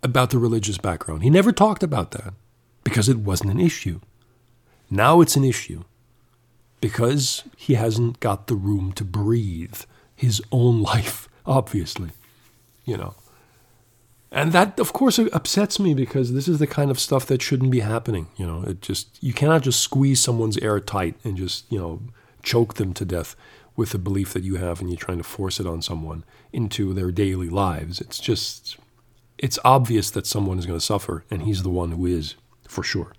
[0.04, 1.24] about the religious background.
[1.24, 2.34] He never talked about that
[2.84, 4.00] because it wasn't an issue.
[4.90, 5.84] Now it's an issue
[6.82, 9.82] because he hasn't got the room to breathe
[10.16, 12.10] his own life, obviously,
[12.84, 13.14] you know.
[14.34, 17.72] And that, of course, upsets me because this is the kind of stuff that shouldn't
[17.72, 18.28] be happening.
[18.38, 22.02] You know, it just, you cannot just squeeze someone's air tight and just, you know,
[22.42, 23.36] choke them to death
[23.76, 26.24] with the belief that you have and you're trying to force it on someone
[26.54, 28.00] into their daily lives.
[28.00, 28.78] It's just,
[29.38, 32.36] it's obvious that someone is going to suffer, and he's the one who is,
[32.68, 33.14] for sure.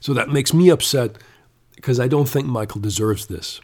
[0.00, 1.16] So that makes me upset
[1.74, 3.60] because I don't think Michael deserves this.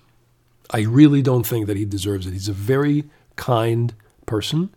[0.71, 2.33] I really don't think that he deserves it.
[2.33, 3.05] He's a very
[3.37, 3.95] kind
[4.27, 4.71] person.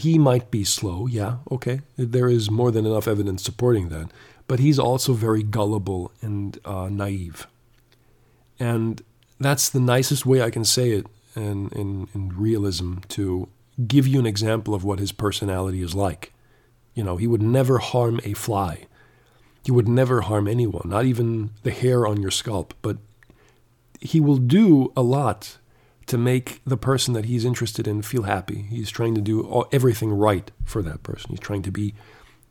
[0.00, 1.80] He might be slow, yeah, okay.
[1.96, 4.10] There is more than enough evidence supporting that.
[4.46, 7.46] But he's also very gullible and uh, naive.
[8.58, 9.02] And
[9.40, 13.48] that's the nicest way I can say it in, in, in realism to
[13.86, 16.32] give you an example of what his personality is like.
[16.94, 18.86] You know, he would never harm a fly.
[19.64, 22.98] He would never harm anyone, not even the hair on your scalp, but
[24.00, 25.58] he will do a lot
[26.06, 28.66] to make the person that he's interested in feel happy.
[28.68, 31.30] He's trying to do all, everything right for that person.
[31.30, 31.94] He's trying to be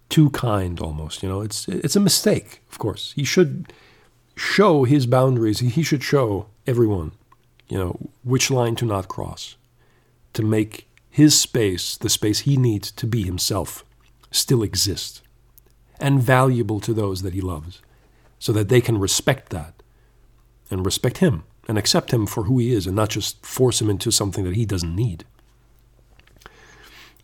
[0.10, 1.42] too kind almost, you know.
[1.42, 3.14] It's it's a mistake, of course.
[3.16, 3.72] He should
[4.36, 5.60] show his boundaries.
[5.60, 7.12] He should show everyone,
[7.70, 9.56] you know, which line to not cross
[10.34, 13.86] to make his space, the space he needs to be himself,
[14.32, 15.22] still exist
[16.04, 17.82] and valuable to those that he loves,
[18.38, 19.82] so that they can respect that
[20.70, 23.90] and respect him and accept him for who he is and not just force him
[23.90, 25.24] into something that he doesn't need.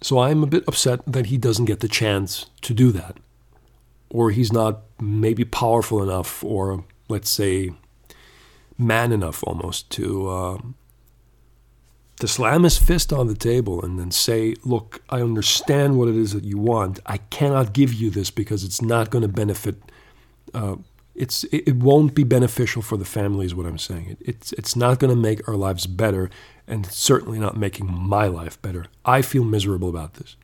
[0.01, 3.17] So I'm a bit upset that he doesn't get the chance to do that.
[4.09, 7.71] Or he's not maybe powerful enough, or let's say
[8.77, 10.57] man enough almost to uh,
[12.19, 16.15] to slam his fist on the table and then say, Look, I understand what it
[16.15, 16.99] is that you want.
[17.05, 19.75] I cannot give you this because it's not going to benefit.
[20.53, 20.75] Uh,
[21.15, 24.09] it's, it won't be beneficial for the family, is what I'm saying.
[24.11, 26.29] It, it's, it's not going to make our lives better
[26.65, 28.85] and certainly not making my life better.
[29.03, 30.37] I feel miserable about this.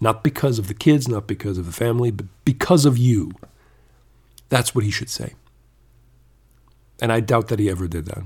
[0.00, 3.32] Not because of the kids, not because of the family, but because of you.
[4.48, 5.34] That's what he should say.
[7.00, 8.22] And I doubt that he ever did that.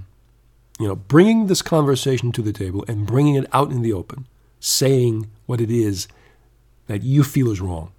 [0.82, 4.26] You know, bringing this conversation to the table and bringing it out in the open,
[4.58, 6.08] saying what it is
[6.88, 7.92] that you feel is wrong.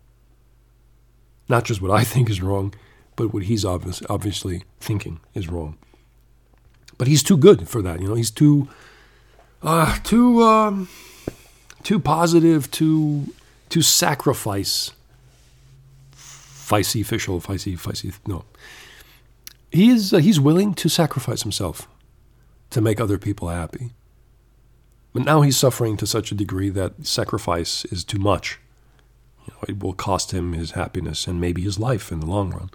[1.47, 2.73] Not just what I think is wrong,
[3.15, 5.77] but what he's obvious, obviously thinking is wrong.
[6.97, 8.01] But he's too good for that.
[8.01, 8.67] You know, he's too,
[9.61, 10.89] uh, too, um,
[11.83, 13.33] too positive, too,
[13.69, 14.91] to sacrifice.
[16.11, 18.13] Feisty official, feisty, feisty.
[18.27, 18.43] No,
[19.71, 20.11] he is.
[20.11, 21.87] Uh, he's willing to sacrifice himself
[22.73, 23.91] to make other people happy.
[25.13, 28.59] But now he's suffering to such a degree that sacrifice is too much.
[29.45, 32.51] You know, it will cost him his happiness and maybe his life in the long
[32.51, 32.69] run.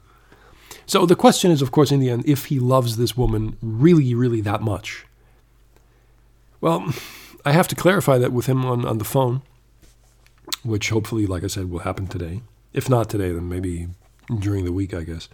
[0.86, 4.14] So the question is, of course, in the end, if he loves this woman really,
[4.14, 5.04] really that much.
[6.60, 6.94] Well,
[7.44, 9.42] I have to clarify that with him on, on the phone,
[10.62, 12.42] which hopefully, like I said, will happen today.
[12.72, 13.88] If not today, then maybe
[14.38, 15.28] during the week, I guess.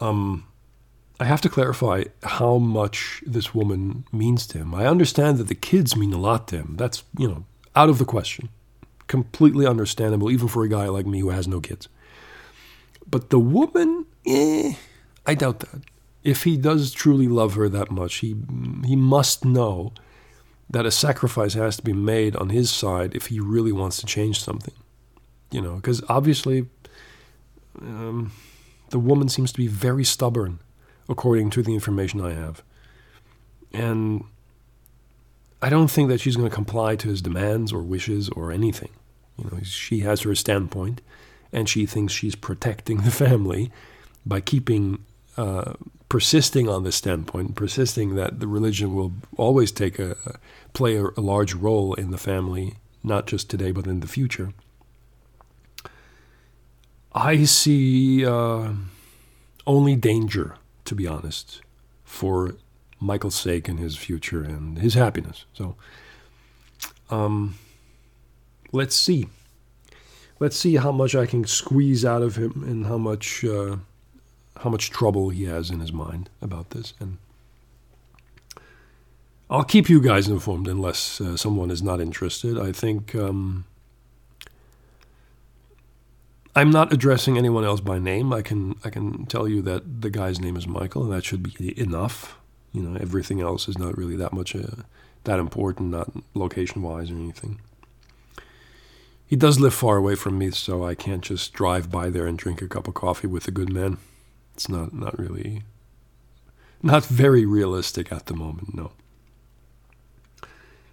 [0.00, 0.46] Um,
[1.22, 4.74] I have to clarify how much this woman means to him.
[4.74, 6.74] I understand that the kids mean a lot to him.
[6.76, 7.44] That's, you know,
[7.76, 8.48] out of the question.
[9.06, 11.88] Completely understandable, even for a guy like me who has no kids.
[13.08, 14.74] But the woman, eh,
[15.24, 15.82] I doubt that.
[16.24, 18.34] If he does truly love her that much, he
[18.84, 19.92] he must know
[20.70, 24.06] that a sacrifice has to be made on his side if he really wants to
[24.06, 24.74] change something.
[25.52, 26.66] You know, because obviously
[27.80, 28.32] um,
[28.90, 30.58] the woman seems to be very stubborn
[31.12, 32.62] according to the information I have.
[33.72, 34.24] And
[35.60, 38.90] I don't think that she's going to comply to his demands or wishes or anything.
[39.38, 41.00] You know, she has her standpoint,
[41.52, 43.70] and she thinks she's protecting the family
[44.26, 45.04] by keeping,
[45.36, 45.74] uh,
[46.08, 50.16] persisting on this standpoint, persisting that the religion will always take a,
[50.72, 54.52] play a, a large role in the family, not just today but in the future.
[57.14, 58.72] I see uh,
[59.66, 61.62] only danger to be honest,
[62.04, 62.54] for
[63.00, 65.44] Michael's sake and his future and his happiness.
[65.52, 65.76] So,
[67.10, 67.56] um,
[68.72, 69.28] let's see.
[70.40, 73.76] Let's see how much I can squeeze out of him and how much uh,
[74.58, 76.94] how much trouble he has in his mind about this.
[77.00, 77.18] And
[79.48, 82.58] I'll keep you guys informed unless uh, someone is not interested.
[82.58, 83.64] I think um,
[86.54, 88.32] I'm not addressing anyone else by name.
[88.32, 91.42] I can I can tell you that the guy's name is Michael, and that should
[91.42, 92.38] be enough.
[92.72, 94.82] You know, everything else is not really that much uh,
[95.24, 97.60] that important, not location wise or anything.
[99.26, 102.36] He does live far away from me, so I can't just drive by there and
[102.36, 103.96] drink a cup of coffee with the good man.
[104.54, 105.62] It's not not really
[106.82, 108.92] not very realistic at the moment, no.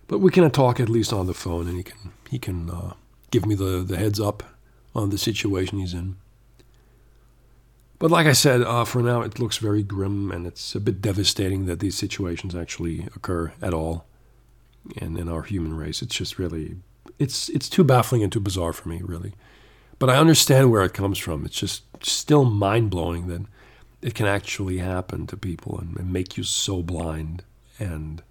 [0.08, 2.94] But we can talk at least on the phone, and he can he can uh,
[3.30, 4.44] give me the the heads up
[5.00, 6.16] on the situation he's in.
[7.98, 11.02] But like I said, uh, for now it looks very grim and it's a bit
[11.02, 14.06] devastating that these situations actually occur at all
[14.96, 16.02] in, in our human race.
[16.02, 16.78] It's just really,
[17.18, 19.34] it's, it's too baffling and too bizarre for me, really.
[20.00, 21.46] But I understand where it comes from.
[21.46, 23.42] It's just still mind blowing that
[24.02, 27.44] it can actually happen to people and, and make you so blind
[27.80, 28.24] and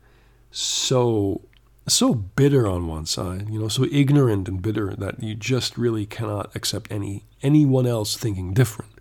[0.50, 1.42] so
[1.88, 6.06] so bitter on one side, you know, so ignorant and bitter that you just really
[6.06, 8.92] cannot accept any anyone else thinking different.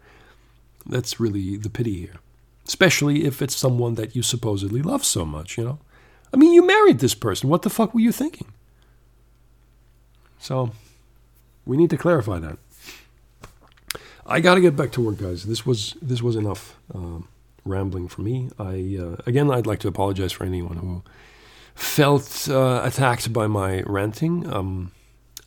[0.85, 2.15] That's really the pity here.
[2.67, 5.79] Especially if it's someone that you supposedly love so much, you know.
[6.33, 7.49] I mean, you married this person.
[7.49, 8.47] What the fuck were you thinking?
[10.39, 10.71] So,
[11.65, 12.57] we need to clarify that.
[14.25, 15.45] I got to get back to work, guys.
[15.45, 17.27] This was this was enough um,
[17.63, 18.49] rambling for me.
[18.59, 21.03] I uh, again, I'd like to apologize for anyone who
[21.77, 24.51] felt uh, attacked by my ranting.
[24.51, 24.91] Um,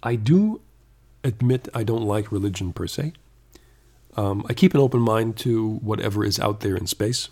[0.03, 0.61] I do
[1.25, 3.15] admit I don't like religion per se.
[4.17, 7.29] Um, I keep an open mind to whatever is out there in space.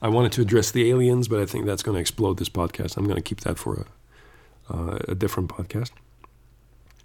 [0.00, 2.96] I wanted to address the aliens, but I think that's going to explode this podcast.
[2.96, 3.86] I'm going to keep that for
[4.68, 5.90] a, uh, a different podcast.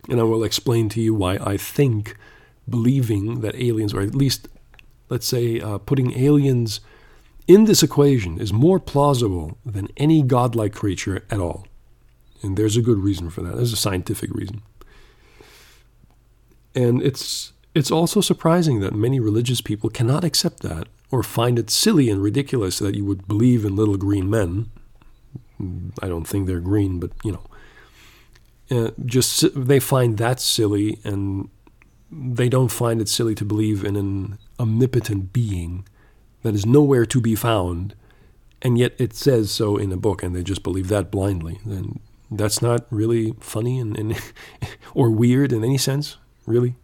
[0.09, 2.15] And I will explain to you why I think
[2.69, 4.47] believing that aliens, or at least,
[5.09, 6.81] let's say, uh, putting aliens
[7.47, 11.65] in this equation is more plausible than any godlike creature at all.
[12.43, 13.55] And there's a good reason for that.
[13.55, 14.61] There's a scientific reason.
[16.75, 21.69] And it's it's also surprising that many religious people cannot accept that or find it
[21.69, 24.69] silly and ridiculous that you would believe in little green men.
[26.01, 27.45] I don't think they're green, but you know,
[28.69, 31.49] uh, just they find that silly, and
[32.11, 35.85] they don't find it silly to believe in an omnipotent being
[36.43, 37.95] that is nowhere to be found
[38.61, 41.99] and yet it says so in a book, and they just believe that blindly, then
[42.29, 44.17] that's not really funny and, and
[44.93, 46.75] or weird in any sense, really.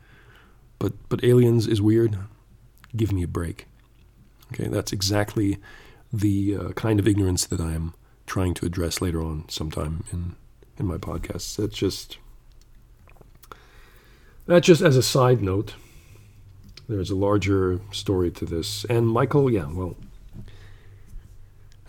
[0.79, 2.17] But but aliens is weird.
[2.95, 3.67] Give me a break.
[4.53, 5.57] Okay, that's exactly
[6.11, 7.95] the uh, kind of ignorance that I am
[8.27, 10.35] trying to address later on sometime in
[10.77, 11.55] in my podcasts.
[11.55, 12.17] That's just
[14.45, 15.73] that's just as a side note.
[16.87, 19.95] There's a larger story to this, and Michael, yeah, well,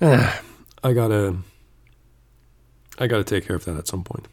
[0.00, 0.38] eh,
[0.82, 1.38] I gotta
[2.98, 4.28] I gotta take care of that at some point.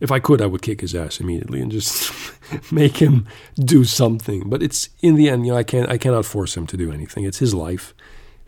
[0.00, 2.10] If I could, I would kick his ass immediately and just
[2.72, 3.26] make him
[3.58, 4.48] do something.
[4.48, 6.90] But it's in the end, you know, I can't I cannot force him to do
[6.90, 7.24] anything.
[7.24, 7.94] It's his life.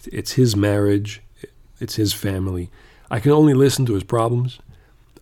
[0.06, 1.22] It's his marriage.
[1.78, 2.70] It's his family.
[3.10, 4.58] I can only listen to his problems.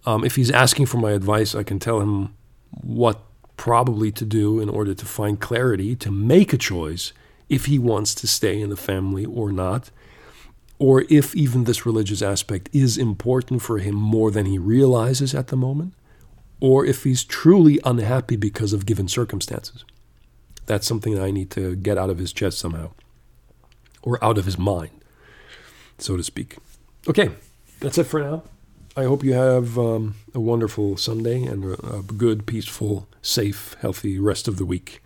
[0.06, 2.34] Um, if he's asking for my advice, I can tell him
[2.70, 3.20] what
[3.60, 7.12] probably to do in order to find clarity to make a choice
[7.50, 9.90] if he wants to stay in the family or not,
[10.78, 15.48] or if even this religious aspect is important for him more than he realizes at
[15.48, 15.92] the moment,
[16.58, 19.84] or if he's truly unhappy because of given circumstances.
[20.64, 22.92] That's something that I need to get out of his chest somehow,
[24.00, 25.04] or out of his mind,
[25.98, 26.56] so to speak.
[27.06, 27.28] Okay,
[27.78, 28.42] that's it for now.
[28.96, 34.18] I hope you have um, a wonderful Sunday and a, a good, peaceful, safe, healthy
[34.18, 35.00] rest of the week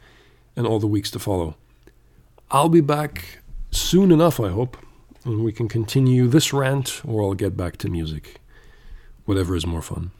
[0.56, 1.56] and all the weeks to follow.
[2.50, 4.78] I'll be back soon enough, I hope,
[5.24, 8.40] and we can continue this rant or I'll get back to music.
[9.26, 10.12] Whatever is more fun.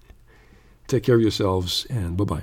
[0.86, 2.42] Take care of yourselves and bye bye.